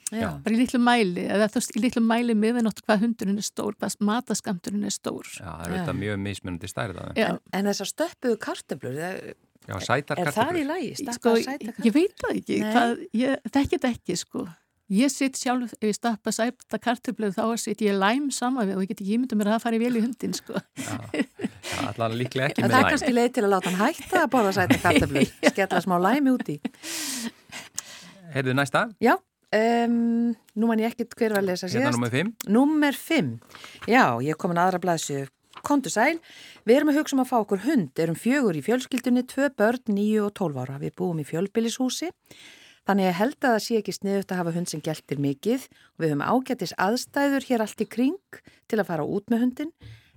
Já. 0.09 0.31
bara 0.41 0.55
í 0.55 0.57
litlu 0.57 0.79
mæli, 0.81 1.25
eða 1.29 1.49
þú 1.51 1.59
veist, 1.59 1.75
í 1.75 1.81
litlu 1.83 2.01
mæli 2.01 2.33
miðvinótt 2.37 2.79
hvað 2.81 3.03
hundurinn 3.03 3.37
er 3.41 3.45
stór, 3.45 3.75
hvað 3.77 3.99
mataskamturinn 4.07 4.87
er 4.87 4.95
stór. 4.95 5.27
Já, 5.35 5.45
það 5.51 5.65
er 5.67 5.75
þetta 5.75 5.95
mjög 5.99 6.23
mismunandi 6.23 6.69
stærða. 6.71 7.03
En, 7.13 7.37
en 7.59 7.69
þessar 7.69 7.91
stöppuðu 7.91 8.39
kartöflur, 8.41 8.97
það- 8.97 9.35
Já, 9.69 9.75
sætar 9.85 10.17
Er 10.23 10.31
það 10.33 10.57
í 10.57 10.63
lagi? 10.65 10.89
Sko, 10.97 11.35
ég 11.37 11.93
veit 11.93 12.15
það 12.17 12.31
ekki, 12.39 12.55
hvað, 12.63 13.03
ég 13.13 13.49
þetta 13.53 13.91
ekki 13.91 14.15
sko. 14.17 14.47
Ég 14.89 15.11
sitt 15.13 15.37
sjálf, 15.37 15.73
ef 15.77 15.85
ég 15.85 15.93
stappa 15.93 16.31
sæta 16.33 16.79
kartöflu 16.81 17.27
þá 17.35 17.43
sitt 17.61 17.81
ég 17.85 17.93
læm 17.93 18.31
saman 18.33 18.65
við 18.71 18.79
og 18.79 18.81
ég 18.85 18.89
get 18.89 19.03
ekki 19.03 19.17
ímynda 19.19 19.37
mér 19.37 19.51
að 19.51 19.57
það 19.59 19.65
fari 19.67 19.79
vel 19.83 19.91
í 19.99 20.01
hundin 20.01 20.33
sko. 20.33 20.57
Já, 20.81 20.95
allan 21.91 22.15
líklega 22.17 22.47
ekki 22.49 22.63
En 22.63 22.65
með 22.65 22.73
það 22.73 22.79
er 22.79 22.85
læm. 22.87 22.91
kannski 22.95 23.13
leið 23.13 23.31
til 23.35 23.43
að 23.45 23.53
láta 23.53 23.69
hann 23.69 23.81
hætta 23.83 24.23
að 24.23 24.31
borða 24.33 24.53
sæta 24.57 24.79
kartöflur, 24.85 25.29
skella 25.53 25.81
smá 25.85 25.95
læmi 26.01 26.33
út 26.33 26.49
í. 26.49 26.57
Heyrðu 28.33 28.53
næsta, 28.57 28.81
Já, 29.01 29.13
um, 29.57 30.33
nú 30.57 30.69
man 30.69 30.81
ég 30.81 30.91
ekkert 30.93 31.15
hver 31.17 31.33
var 31.37 31.43
að 31.43 31.47
lesa 31.51 31.67
hérna 31.69 31.89
síðast. 31.89 31.97
nummið 31.99 32.15
5. 32.17 32.33
Númer 32.57 32.97
5. 32.97 33.29
Já, 33.89 34.03
ég 34.25 34.33
er 34.33 34.39
komin 34.41 34.61
aðra 34.61 34.81
blæðsju. 34.83 35.27
Kontu 35.65 35.91
sæl, 35.91 36.19
við 36.65 36.77
erum 36.79 36.91
að 36.93 36.99
hugsa 37.01 37.17
um 37.17 37.23
að 37.25 37.29
fá 37.33 37.37
okkur 37.41 37.63
hund, 37.65 37.89
erum 37.99 38.15
fjögur 38.15 38.55
í 38.55 38.61
fjölskyldunni, 38.63 39.25
tvö 39.27 39.49
börn, 39.59 39.81
níu 39.91 40.21
og 40.29 40.33
tólf 40.37 40.55
ára. 40.61 40.77
Við 40.79 40.93
búum 41.01 41.19
í 41.19 41.25
fjölbýlishúsi, 41.27 42.09
þannig 42.87 43.09
að 43.09 43.17
held 43.19 43.37
að 43.39 43.53
það 43.53 43.63
sé 43.65 43.79
ekki 43.79 43.95
sniðut 43.95 44.33
að 44.33 44.41
hafa 44.41 44.53
hund 44.55 44.71
sem 44.71 44.83
geltir 44.85 45.21
mikið 45.23 45.65
og 45.69 46.03
við 46.03 46.13
höfum 46.13 46.25
ágættis 46.25 46.75
aðstæður 46.85 47.47
hér 47.49 47.63
allt 47.65 47.83
í 47.83 47.87
kring 47.95 48.39
til 48.69 48.79
að 48.79 48.89
fara 48.91 49.07
út 49.07 49.31
með 49.31 49.43
hundin, 49.45 49.73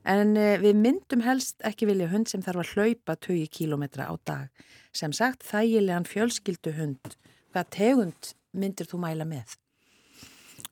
en 0.09 0.37
eh, 0.37 0.59
við 0.63 0.79
myndum 0.83 1.25
helst 1.27 1.63
ekki 1.67 1.89
vilja 1.91 2.11
hund 2.13 2.31
sem 2.31 2.43
þarf 2.45 2.65
að 2.65 2.73
hlaupa 2.75 3.17
20 3.29 3.51
kílometra 3.55 4.09
á 4.11 4.15
dag. 4.27 4.67
Sem 4.93 5.15
sagt, 5.17 5.45
þægilegan 5.47 6.09
fjölskyldu 6.09 6.75
hund. 6.79 7.17
Hvað 7.53 7.71
tegund 7.77 8.33
myndir 8.53 8.89
þú 8.89 9.03
mæla 9.05 9.27
með? 9.29 9.57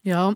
Já, 0.06 0.32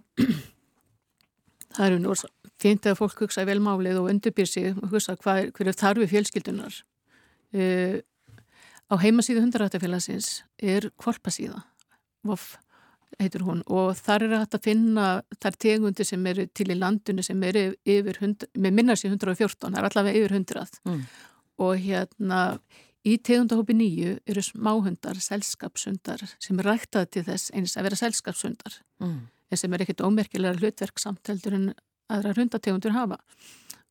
það 1.75 1.87
eru 1.89 2.01
nú 2.03 2.17
fint 2.61 2.87
að 2.87 2.99
fólk 3.01 3.25
hugsa 3.25 3.45
vel 3.49 3.61
málið 3.63 4.01
og 4.01 4.11
undirbýr 4.13 4.49
sig 4.49 4.73
og 4.73 4.93
hugsa 4.95 5.17
er, 5.17 5.51
hver 5.53 5.71
er 5.71 5.79
þarfi 5.79 6.09
fjölskyldunar. 6.13 6.81
Uh, 7.55 8.01
á 8.91 8.95
heimasíðu 9.01 9.43
hundarættafélagsins 9.45 10.43
er 10.63 10.91
kvolpasíða, 11.01 11.63
VOF 12.25 12.57
heitur 13.21 13.45
hún 13.47 13.61
og 13.71 13.93
þar 13.97 14.25
er 14.27 14.33
hægt 14.41 14.57
að 14.59 14.65
finna 14.67 15.09
þar 15.41 15.57
tegundir 15.63 16.07
sem 16.09 16.25
eru 16.27 16.47
til 16.51 16.67
í 16.75 16.79
landinu 16.79 17.23
sem 17.23 17.43
eru 17.47 17.75
yfir, 17.87 18.19
hund, 18.21 18.47
með 18.59 18.75
minnar 18.75 18.99
sér 18.99 19.13
114, 19.15 19.71
það 19.71 19.79
er 19.79 19.89
allavega 19.91 20.19
yfir 20.19 20.35
100 20.41 20.81
Mm. 20.85 21.05
og 21.59 21.77
hérna 21.79 22.59
í 23.07 23.19
tegundahópi 23.23 23.77
nýju 23.77 24.19
eru 24.27 24.43
smáhundar, 24.43 25.21
selskapshundar 25.21 26.25
sem 26.41 26.59
er 26.59 26.65
ræktað 26.65 27.11
til 27.11 27.23
þess 27.25 27.51
eins 27.55 27.77
að 27.77 27.83
vera 27.85 27.97
selskapshundar 28.03 28.81
Mm. 29.01 29.21
en 29.51 29.57
sem 29.57 29.73
er 29.73 29.79
ekkit 29.85 30.03
ómerkilega 30.03 30.59
hlutverk 30.59 30.99
samteldur 30.99 31.55
en 31.55 31.75
aðra 32.11 32.35
hundategundur 32.35 32.93
hafa. 32.93 33.19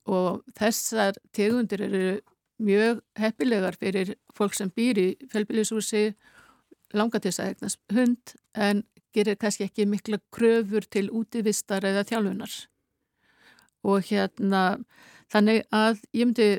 Og 0.06 0.44
þessar 0.60 1.14
tegundir 1.32 1.82
eru 1.82 2.20
mjög 2.64 3.02
heppilegar 3.20 3.78
fyrir 3.80 4.16
fólk 4.36 4.56
sem 4.58 4.72
býr 4.74 5.00
í 5.02 5.08
fjölbýlishúsi, 5.32 6.14
langa 6.94 7.20
til 7.20 7.32
þess 7.32 7.44
að 7.44 7.52
eignast 7.52 7.80
hund 7.94 8.36
en 8.54 8.84
gerir 9.14 9.38
kannski 9.40 9.68
ekki 9.68 9.86
mikla 9.90 10.20
kröfur 10.34 10.86
til 10.90 11.10
útivistar 11.14 11.86
eða 11.86 12.06
þjálfunar. 12.10 12.54
Og 13.84 14.06
hérna, 14.10 14.64
þannig 15.32 15.66
að 15.74 16.00
ég 16.16 16.30
myndi 16.30 16.50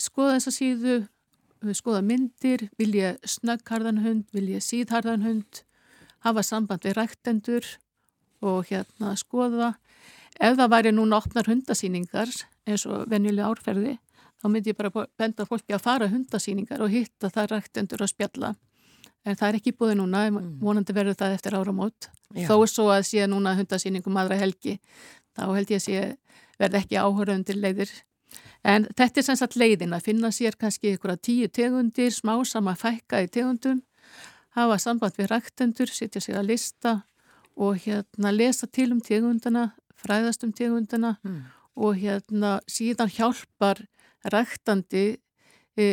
skoða 0.00 0.38
þessa 0.38 0.54
síðu, 0.54 0.96
skoða 1.72 2.02
myndir, 2.04 2.68
vilja 2.78 3.14
snöggharðan 3.24 4.02
hund, 4.04 4.26
vilja 4.34 4.60
síðharðan 4.60 5.24
hund, 5.24 5.62
hafa 6.26 6.44
samband 6.44 6.84
við 6.84 6.98
ræktendur 6.98 7.68
og 8.44 8.68
hérna 8.68 9.14
skoða. 9.16 9.74
Ef 10.40 10.58
það 10.58 10.72
væri 10.72 10.92
núna 10.92 11.20
opnar 11.22 11.48
hundasýningar 11.48 12.32
eins 12.66 12.84
og 12.88 13.06
venjulega 13.12 13.52
árferði, 13.52 13.98
þá 14.44 14.50
myndi 14.52 14.72
ég 14.74 14.76
bara 14.76 15.06
benda 15.16 15.46
fólki 15.48 15.72
að 15.72 15.80
fara 15.86 16.08
hundasýningar 16.12 16.84
og 16.84 16.92
hitta 16.92 17.30
það 17.32 17.50
ræktendur 17.54 18.04
að 18.04 18.12
spjalla. 18.12 18.54
En 19.24 19.38
það 19.40 19.48
er 19.48 19.56
ekki 19.56 19.72
búið 19.72 19.94
núna, 20.02 20.26
vonandi 20.60 20.92
verður 20.92 21.16
það 21.16 21.36
eftir 21.38 21.54
áramót. 21.56 22.10
Já. 22.36 22.44
Þó 22.50 22.56
er 22.60 22.68
svo 22.68 22.84
að 22.92 23.06
sé 23.08 23.24
núna 23.30 23.54
hundasýningum 23.56 24.18
aðra 24.20 24.36
helgi, 24.36 24.74
þá 25.32 25.46
held 25.48 25.70
ég 25.72 25.80
að 25.80 25.86
sé 25.86 26.02
verði 26.60 26.80
ekki 26.82 27.00
áhörðundir 27.00 27.56
leiðir. 27.56 27.94
En 28.64 28.84
þetta 28.96 29.20
er 29.20 29.26
sem 29.30 29.38
sagt 29.40 29.56
leiðin 29.56 29.96
að 29.96 30.04
finna 30.10 30.28
sér 30.32 30.58
kannski 30.60 30.92
ykkur 30.94 31.14
að 31.14 31.22
tíu 31.24 31.48
tegundir, 31.48 32.12
smá 32.12 32.36
sama 32.44 32.76
fækka 32.76 33.22
í 33.24 33.30
tegundum, 33.32 33.80
hafa 34.56 34.76
samband 34.78 35.16
við 35.16 35.32
ræktendur, 35.32 35.88
sitja 35.88 36.20
sig 36.20 36.36
að 36.36 36.50
lista 36.52 36.94
og 37.56 37.80
hérna 37.84 38.32
lesa 38.34 38.66
til 38.68 38.90
um 38.92 39.00
tegundana, 39.00 39.70
fræðast 40.04 40.44
um 40.44 40.52
tegundana 40.52 41.16
Mm. 41.24 41.42
og 41.76 41.96
hérna 41.96 42.60
síðan 42.68 43.08
hjálpar 43.10 43.86
ræktandi 44.32 45.04
e, 45.76 45.86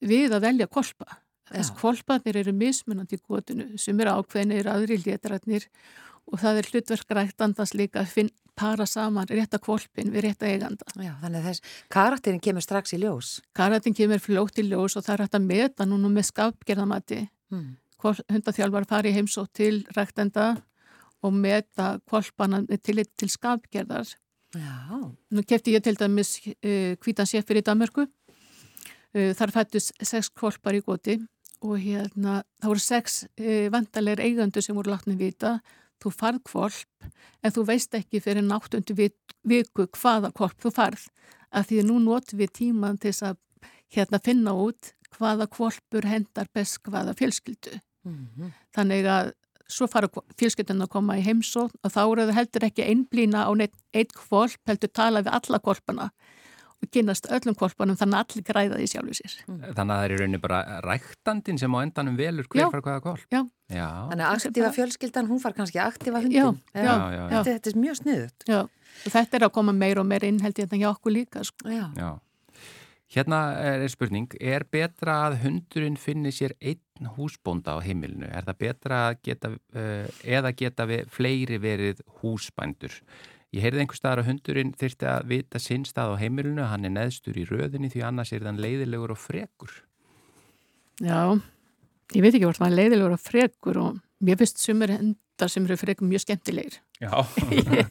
við 0.00 0.34
að 0.34 0.48
velja 0.48 0.66
kolpa. 0.70 1.20
Þess 1.46 1.76
kolpanir 1.78 2.40
eru 2.40 2.52
mismunandi 2.56 3.20
í 3.20 3.22
gótinu 3.22 3.78
sem 3.78 4.00
eru 4.02 4.16
ákveðinir 4.18 4.66
aðri 4.72 4.98
létrætnir 5.04 5.68
og 6.26 6.40
það 6.42 6.58
er 6.58 6.68
hlutverk 6.72 7.14
ræktandans 7.14 7.74
líka 7.78 8.02
að 8.02 8.12
finn, 8.16 8.32
para 8.56 8.86
saman 8.88 9.28
rétta 9.28 9.60
kolpin 9.62 10.10
við 10.14 10.26
rétta 10.26 10.48
eiganda. 10.48 10.86
Já, 10.96 11.12
þannig 11.20 11.42
að 11.42 11.48
þess 11.50 11.74
karakterin 11.92 12.42
kemur 12.42 12.64
strax 12.64 12.94
í 12.96 13.00
ljós. 13.02 13.32
Karatin 13.56 13.94
kemur 13.96 14.22
fljótt 14.22 14.60
í 14.62 14.64
ljós 14.66 14.96
og 14.96 15.04
það 15.04 15.14
er 15.14 15.24
hægt 15.26 15.36
að 15.38 15.48
meta 15.50 15.86
núna 15.86 16.10
með 16.12 16.30
skapgerðamati. 16.30 17.20
Mm. 17.52 17.74
Hundaþjálfar 18.06 18.86
fari 18.88 19.12
heimsótt 19.12 19.52
til 19.60 19.82
ræktenda 19.96 20.54
og 21.24 21.36
meta 21.36 21.96
kolpana 22.08 22.62
með 22.64 22.82
tillit 22.88 23.12
til 23.18 23.28
skapgerðar. 23.32 24.08
Já, 24.56 24.74
Nú 25.30 25.42
kefti 25.44 25.74
ég 25.74 25.84
til 25.84 25.96
dæmis 25.98 26.36
uh, 26.46 26.94
hvítan 27.02 27.28
séfir 27.28 27.60
í 27.60 27.64
Danmörku. 27.66 28.06
Uh, 29.16 29.32
þar 29.36 29.52
fættust 29.54 29.94
sex 30.00 30.30
kolpar 30.30 30.76
í 30.76 30.82
goti 30.84 31.18
og 31.64 31.78
hérna, 31.80 32.42
það 32.60 32.72
voru 32.72 32.84
sex 32.84 33.22
uh, 33.26 33.66
vandalegir 33.74 34.24
eigandur 34.24 34.64
sem 34.64 34.76
voru 34.76 34.94
látni 34.94 35.16
vita. 35.18 35.58
Þú 36.02 36.12
farð 36.12 36.42
kolp 36.44 37.08
en 37.42 37.54
þú 37.54 37.64
veist 37.70 37.94
ekki 37.96 38.20
fyrir 38.20 38.44
náttundu 38.44 38.96
viku 38.96 39.88
hvaða 39.96 40.32
kolp 40.36 40.60
þú 40.60 40.72
farð. 40.76 41.06
Af 41.50 41.70
því 41.70 41.80
að 41.82 41.88
nú 41.88 41.98
notum 42.04 42.40
við 42.42 42.52
tíman 42.60 43.00
til 43.00 43.14
að 43.24 43.38
hérna, 43.94 44.20
finna 44.20 44.52
út 44.52 44.92
hvaða 45.16 45.46
kolpur 45.48 46.06
hendar 46.06 46.48
best 46.54 46.82
hvaða 46.84 47.16
fjölskyldu. 47.16 47.80
mm 48.04 48.52
Þannig 48.76 49.08
að 49.08 49.32
svo 49.68 49.86
fara 49.90 50.08
fjölskyldun 50.38 50.84
að 50.84 50.92
koma 50.92 51.16
í 51.18 51.24
heimsótt 51.26 51.74
og 51.82 51.90
þá 51.92 52.00
eru 52.06 52.26
það 52.28 52.38
heldur 52.40 52.66
ekki 52.68 52.86
einblýna 52.86 53.46
á 53.46 53.50
neitt 53.58 53.74
eitt 53.94 54.12
kvolp, 54.14 54.58
heldur 54.68 54.92
tala 54.94 55.22
við 55.26 55.32
alla 55.38 55.58
kvolpana 55.58 56.10
og 56.76 56.90
kynast 56.92 57.24
öllum 57.32 57.54
kvolpanum 57.56 57.96
þannig 57.96 58.18
að 58.18 58.24
allir 58.36 58.44
græða 58.44 58.76
því 58.78 58.86
sjálfu 58.92 59.14
sér. 59.16 59.34
Þannig 59.48 59.78
að 59.80 59.88
það 59.90 60.02
er 60.04 60.12
í 60.12 60.16
rauninni 60.20 60.40
bara 60.44 60.58
ræktandin 60.84 61.58
sem 61.58 61.72
á 61.72 61.78
endanum 61.80 62.18
velur 62.20 62.44
hver 62.52 62.68
fara 62.70 62.82
hvaða 62.84 63.00
kól. 63.06 63.22
Já. 63.32 63.40
Já. 63.72 63.86
Þannig 64.12 64.26
að 64.26 64.60
bara- 64.60 64.74
fjölskyldan, 64.76 65.26
hún 65.30 65.40
far 65.40 65.54
kannski 65.56 65.80
að 65.80 65.88
aktífa 65.94 66.20
hundin. 66.20 66.36
Já, 66.36 66.84
já, 66.84 66.84
já, 66.84 67.16
já. 67.16 67.28
Þetta, 67.32 67.54
þetta 67.56 67.72
er 67.72 67.80
mjög 67.80 67.96
sniðut. 68.02 68.46
Já, 68.46 68.60
og 68.60 69.10
þetta 69.16 69.34
er 69.40 69.46
að 69.48 69.52
koma 69.56 69.72
meir 69.72 69.98
og 69.98 70.06
meir 70.06 70.24
inn 70.28 70.38
held 70.44 70.54
ég 70.60 70.68
þetta 70.68 70.82
hjá 70.84 70.90
okkur 70.92 71.16
líka. 71.16 71.44
Sko. 71.48 71.72
Já. 71.72 71.88
Hérna 73.14 73.38
er 73.62 73.86
spurning, 73.92 74.32
er 74.42 74.64
betra 74.66 75.20
að 75.28 75.38
hundurinn 75.44 75.98
finni 76.00 76.32
sér 76.34 76.56
einn 76.58 77.10
húsbónda 77.14 77.76
á 77.78 77.84
heimilinu? 77.84 78.26
Er 78.26 78.48
það 78.48 78.58
betra 78.64 79.00
að 79.12 79.20
geta, 79.28 79.50
uh, 79.54 80.08
eða 80.26 80.50
geta 80.58 80.86
við, 80.90 81.04
fleiri 81.14 81.60
verið 81.62 82.02
húsbændur? 82.18 82.96
Ég 83.54 83.62
heyrði 83.62 83.84
einhver 83.84 84.00
staðar 84.00 84.24
að 84.24 84.30
hundurinn 84.32 84.72
þyrfti 84.76 85.06
að 85.06 85.28
vita 85.30 85.60
sinn 85.62 85.86
stað 85.86 86.16
á 86.18 86.20
heimilinu, 86.24 86.64
hann 86.66 86.88
er 86.88 86.96
neðstur 86.96 87.38
í 87.38 87.46
röðinni 87.46 87.92
því 87.92 88.02
annars 88.08 88.34
er 88.34 88.42
þann 88.44 88.58
leiðilegur 88.64 89.14
og 89.14 89.22
frekur. 89.22 89.76
Já, 90.98 91.38
ég 92.16 92.24
veit 92.24 92.34
ekki 92.34 92.44
hvort 92.48 92.60
maður 92.64 92.80
leiðilegur 92.80 93.14
og 93.14 93.22
frekur 93.22 93.80
og 93.84 94.02
mér 94.26 94.40
finnst 94.40 94.60
sumir 94.64 94.96
hendar 95.36 95.50
sem 95.52 95.64
eru 95.64 95.76
frekur 95.76 96.06
mjög 96.08 96.24
skemmtilegir. 96.24 96.78
Já, 97.00 97.26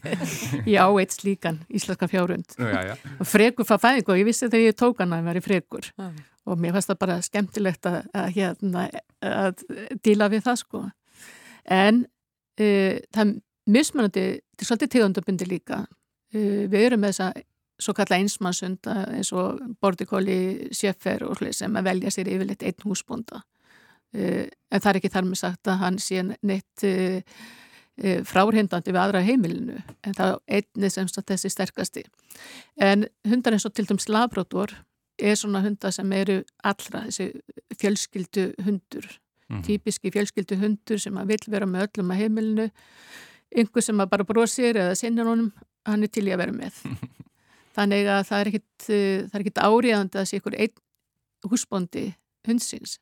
Ég 0.66 0.78
á 0.82 0.88
eitt 0.98 1.12
slíkan 1.14 1.60
íslenska 1.70 2.08
fjárhund. 2.08 2.44
já, 2.58 2.82
já. 2.90 2.96
Og 3.20 3.26
frekur 3.26 3.64
fað 3.64 3.82
fæðingu 3.84 4.12
og 4.12 4.18
ég 4.18 4.26
vissi 4.26 4.48
þegar 4.48 4.66
ég 4.66 4.76
tók 4.76 4.98
hana 4.98 5.20
að 5.20 5.28
vera 5.30 5.40
frekur. 5.40 5.92
Já. 5.96 6.10
og 6.46 6.58
mér 6.58 6.72
fannst 6.72 6.90
það 6.90 6.98
bara 6.98 7.22
skemmtilegt 7.22 7.86
að, 7.86 7.96
að, 8.14 8.26
hérna, 8.36 8.88
að 9.20 9.62
díla 10.02 10.28
við 10.30 10.44
það 10.44 10.58
sko. 10.60 10.82
En 11.66 12.04
uh, 12.60 12.98
það 13.10 13.22
er 13.24 13.32
mismunandi, 13.66 14.26
þetta 14.54 14.62
er 14.62 14.68
svolítið 14.68 14.92
tegundabundi 14.94 15.48
líka. 15.50 15.86
Uh, 16.34 16.66
við 16.70 16.84
erum 16.86 17.02
með 17.02 17.16
þessa 17.16 17.32
svo 17.82 17.92
kalla 17.92 18.16
einsmannsunda 18.16 18.94
eins 19.12 19.32
og 19.34 19.58
bordikóli, 19.82 20.70
sjöfer 20.72 21.26
og 21.26 21.42
hlið 21.42 21.58
sem 21.58 21.74
að 21.76 21.90
velja 21.90 22.14
sér 22.14 22.30
yfirleitt 22.30 22.62
einn 22.62 22.86
húsbúnda. 22.86 23.42
Uh, 24.14 24.46
en 24.70 24.80
það 24.80 24.90
er 24.92 24.98
ekki 25.00 25.12
þar 25.12 25.26
með 25.28 25.40
sagt 25.42 25.68
að 25.68 25.80
hann 25.82 25.96
sé 26.00 26.22
neitt 26.24 26.84
uh, 26.86 27.18
uh, 28.04 28.20
fráhrindandi 28.24 28.94
við 28.94 29.00
aðra 29.02 29.20
heimilinu 29.26 29.80
en 30.06 30.14
það 30.16 30.30
er 30.46 30.62
einni 30.62 30.90
sem 30.94 31.08
sagt 31.10 31.28
þessi 31.32 31.50
sterkasti. 31.52 32.04
En 32.80 33.04
hundar 33.28 33.56
eins 33.56 33.66
og 33.68 33.74
til 33.76 33.84
dæmis 33.88 34.08
labrótor 34.08 34.72
er 35.18 35.36
svona 35.36 35.62
hundar 35.64 35.92
sem 35.92 36.10
eru 36.12 36.42
allra, 36.64 37.06
þessi 37.08 37.30
fjölskyldu 37.80 38.50
hundur, 38.64 39.06
Mhm. 39.46 39.62
típiski 39.62 40.10
fjölskyldu 40.10 40.56
hundur 40.58 40.98
sem 40.98 41.14
að 41.14 41.28
vill 41.30 41.52
vera 41.52 41.66
með 41.66 41.86
öllum 41.86 42.08
að 42.10 42.18
heimilinu, 42.18 42.70
einhver 43.54 43.82
sem 43.82 44.00
að 44.02 44.10
bara 44.10 44.24
brosir 44.26 44.74
eða 44.74 44.96
sinnir 44.98 45.24
honum, 45.28 45.52
hann 45.86 46.02
er 46.02 46.08
til 46.10 46.26
í 46.26 46.32
að 46.34 46.40
vera 46.42 46.52
með. 46.52 46.80
Þannig 47.76 48.08
að 48.10 48.24
það 48.26 48.40
er 48.40 48.50
ekkit, 48.50 48.88
eh, 48.90 49.28
ekkit 49.38 49.60
áriðandi 49.62 50.18
að 50.18 50.26
sé 50.26 50.40
ykkur 50.40 50.56
húsbóndi 51.46 52.14
hundsins. 52.48 52.98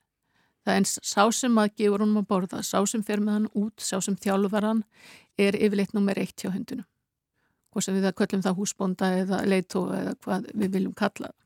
Það 0.64 0.72
er 0.72 0.80
eins 0.80 0.96
sá 1.04 1.22
sem 1.36 1.60
að 1.60 1.74
gefur 1.76 2.02
honum 2.04 2.22
að 2.22 2.28
borða, 2.32 2.62
sá 2.64 2.78
sem 2.88 3.02
fer 3.04 3.20
með 3.20 3.36
hann 3.36 3.48
út, 3.52 3.76
sá 3.84 3.98
sem 4.00 4.16
þjálfar 4.16 4.64
hann 4.64 4.82
er 5.36 5.58
yfirleitt 5.58 5.92
nummer 5.96 6.18
eitt 6.18 6.40
hjá 6.40 6.50
hundunum. 6.54 6.86
Hvort 7.72 7.84
sem 7.84 7.96
við 7.96 8.06
það 8.06 8.18
köllum 8.20 8.44
það 8.44 8.58
húsbónda 8.60 9.10
eða 9.20 9.40
leitó 9.44 9.84
eða 9.92 10.14
hvað 10.24 10.48
við 10.54 10.76
viljum 10.78 10.94
kalla 10.96 11.28
það. 11.28 11.43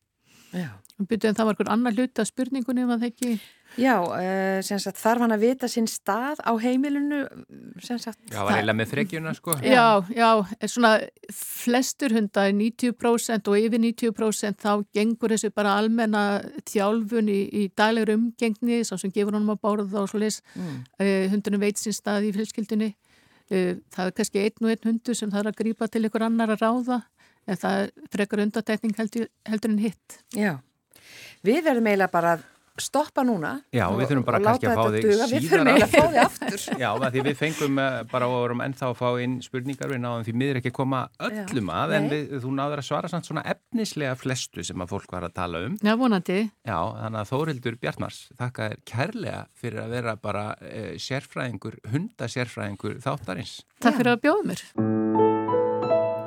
Já. 0.52 0.68
Byrjuð 0.98 1.28
en 1.30 1.36
það 1.38 1.46
var 1.46 1.54
einhver 1.54 1.68
annar 1.70 1.94
hluti 1.94 2.18
að 2.22 2.26
spurningunni 2.32 2.82
um 2.82 2.90
að 2.90 3.02
það 3.04 3.10
ekki... 3.12 3.34
Já, 3.78 3.92
uh, 4.00 4.58
sem 4.64 4.78
sagt, 4.80 4.96
þarf 4.98 5.22
hann 5.22 5.34
að 5.36 5.42
vita 5.44 5.68
sinn 5.70 5.86
stað 5.86 6.40
á 6.42 6.50
heimilinu, 6.58 7.18
sem 7.84 7.98
sagt. 8.00 8.18
Já, 8.32 8.40
var 8.40 8.56
eiginlega 8.56 8.78
með 8.80 8.88
frekjuna 8.94 9.34
sko. 9.36 9.54
Já, 9.62 9.84
já, 10.16 10.30
er 10.58 10.72
svona 10.72 10.92
flestur 11.36 12.14
hundar, 12.16 12.48
90% 12.56 13.50
og 13.52 13.58
yfir 13.60 13.82
90% 13.84 14.58
þá 14.64 14.72
gengur 14.96 15.34
þessu 15.36 15.52
bara 15.54 15.76
almenna 15.78 16.22
þjálfun 16.66 17.28
í, 17.30 17.38
í 17.60 17.66
daglegur 17.78 18.16
umgengni, 18.16 18.80
sá 18.88 18.96
sem 18.98 19.12
gefur 19.14 19.36
honum 19.36 19.52
að 19.54 19.60
bára 19.68 19.86
og 20.02 20.08
svo 20.10 20.22
leys, 20.24 20.40
Mm. 20.56 20.80
uh, 20.98 21.28
hundunum 21.34 21.60
veit 21.62 21.78
sín 21.78 21.94
stað 21.94 22.26
í 22.26 22.32
fjölskyldunni. 22.34 22.94
Uh, 23.52 23.76
það 23.94 24.08
er 24.10 24.16
kannski 24.16 24.42
einn 24.42 24.64
og 24.66 24.72
einn 24.74 24.90
hundur 24.90 25.14
sem 25.16 25.30
þarf 25.30 25.52
að 25.52 25.60
grípa 25.62 25.86
til 25.92 26.02
ykkur 26.08 26.24
annar 26.26 26.56
að 26.56 26.64
ráða, 26.64 27.02
en 27.48 27.58
það 27.64 27.80
er 27.86 27.90
frekar 28.14 28.44
undatækning 28.44 28.94
heldur, 29.00 29.26
heldur 29.48 29.74
en 29.74 29.82
hitt. 29.82 30.20
Já. 30.36 30.54
Við 31.46 31.64
verðum 31.66 31.88
eiginlega 31.90 32.12
bara 32.12 32.36
að 32.36 32.46
stoppa 32.78 33.24
núna. 33.26 33.56
Já, 33.74 33.88
og- 33.88 33.96
við 33.98 34.06
þurfum 34.12 34.24
bara 34.28 34.38
og 34.38 34.44
kannski 34.46 34.66
láta 34.68 34.70
að 34.70 34.78
fá 34.78 34.84
þetta 34.84 34.98
þig 34.98 35.06
duga. 35.08 35.26
Við 35.32 35.46
þurfum 35.48 35.70
eiginlega 35.72 35.86
að 35.86 35.94
fá 35.94 36.04
þig 36.12 36.20
aftur. 36.22 36.60
Já, 36.84 36.90
því 37.10 37.22
við 37.26 37.36
fengum 37.40 37.80
eh, 37.82 37.96
bara 38.12 38.28
og 38.28 38.34
vorum 38.38 38.62
ennþá 38.62 38.86
að 38.92 38.94
fá 39.00 39.08
inn 39.24 39.34
spurningar 39.42 39.90
við 39.90 40.00
náðum 40.04 40.26
því 40.28 40.34
miður 40.38 40.60
ekki 40.60 40.70
að 40.70 40.76
koma 40.78 41.00
öllum 41.28 41.72
að 41.74 41.94
en 41.98 42.08
við, 42.12 42.36
þú 42.44 42.54
náður 42.54 42.84
að 42.84 42.88
svara 42.92 43.10
samt 43.10 43.26
svona 43.26 43.44
efnislega 43.50 44.14
flestu 44.20 44.62
sem 44.70 44.86
að 44.86 44.94
fólk 44.94 45.10
var 45.16 45.26
að 45.26 45.34
tala 45.40 45.64
um. 45.66 45.74
Já, 45.82 45.94
vonandi. 45.98 46.38
Já, 46.62 46.78
þannig 47.02 47.20
að 47.24 47.30
Þórildur 47.34 47.78
Bjartmars, 47.82 48.20
þakka 48.38 48.70
þér 48.70 48.82
kærlega 48.94 49.42
fyrir 49.58 49.82
að 49.82 49.94
vera 49.98 50.16
bara 50.22 50.46
eh, 50.62 50.94
sérfræðingur, 51.02 51.80
hundasérfræðingur 51.90 53.00
þáttarins. 53.02 53.58
Takk 53.82 53.98
fyrir 53.98 54.14
að 54.14 54.22
bjóða 54.28 54.50
mér. 54.52 54.66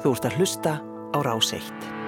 Þú 0.01 0.17
ert 0.17 0.25
að 0.27 0.41
hlusta 0.41 0.79
á 1.13 1.21
Rás 1.21 1.53
1. 1.53 2.00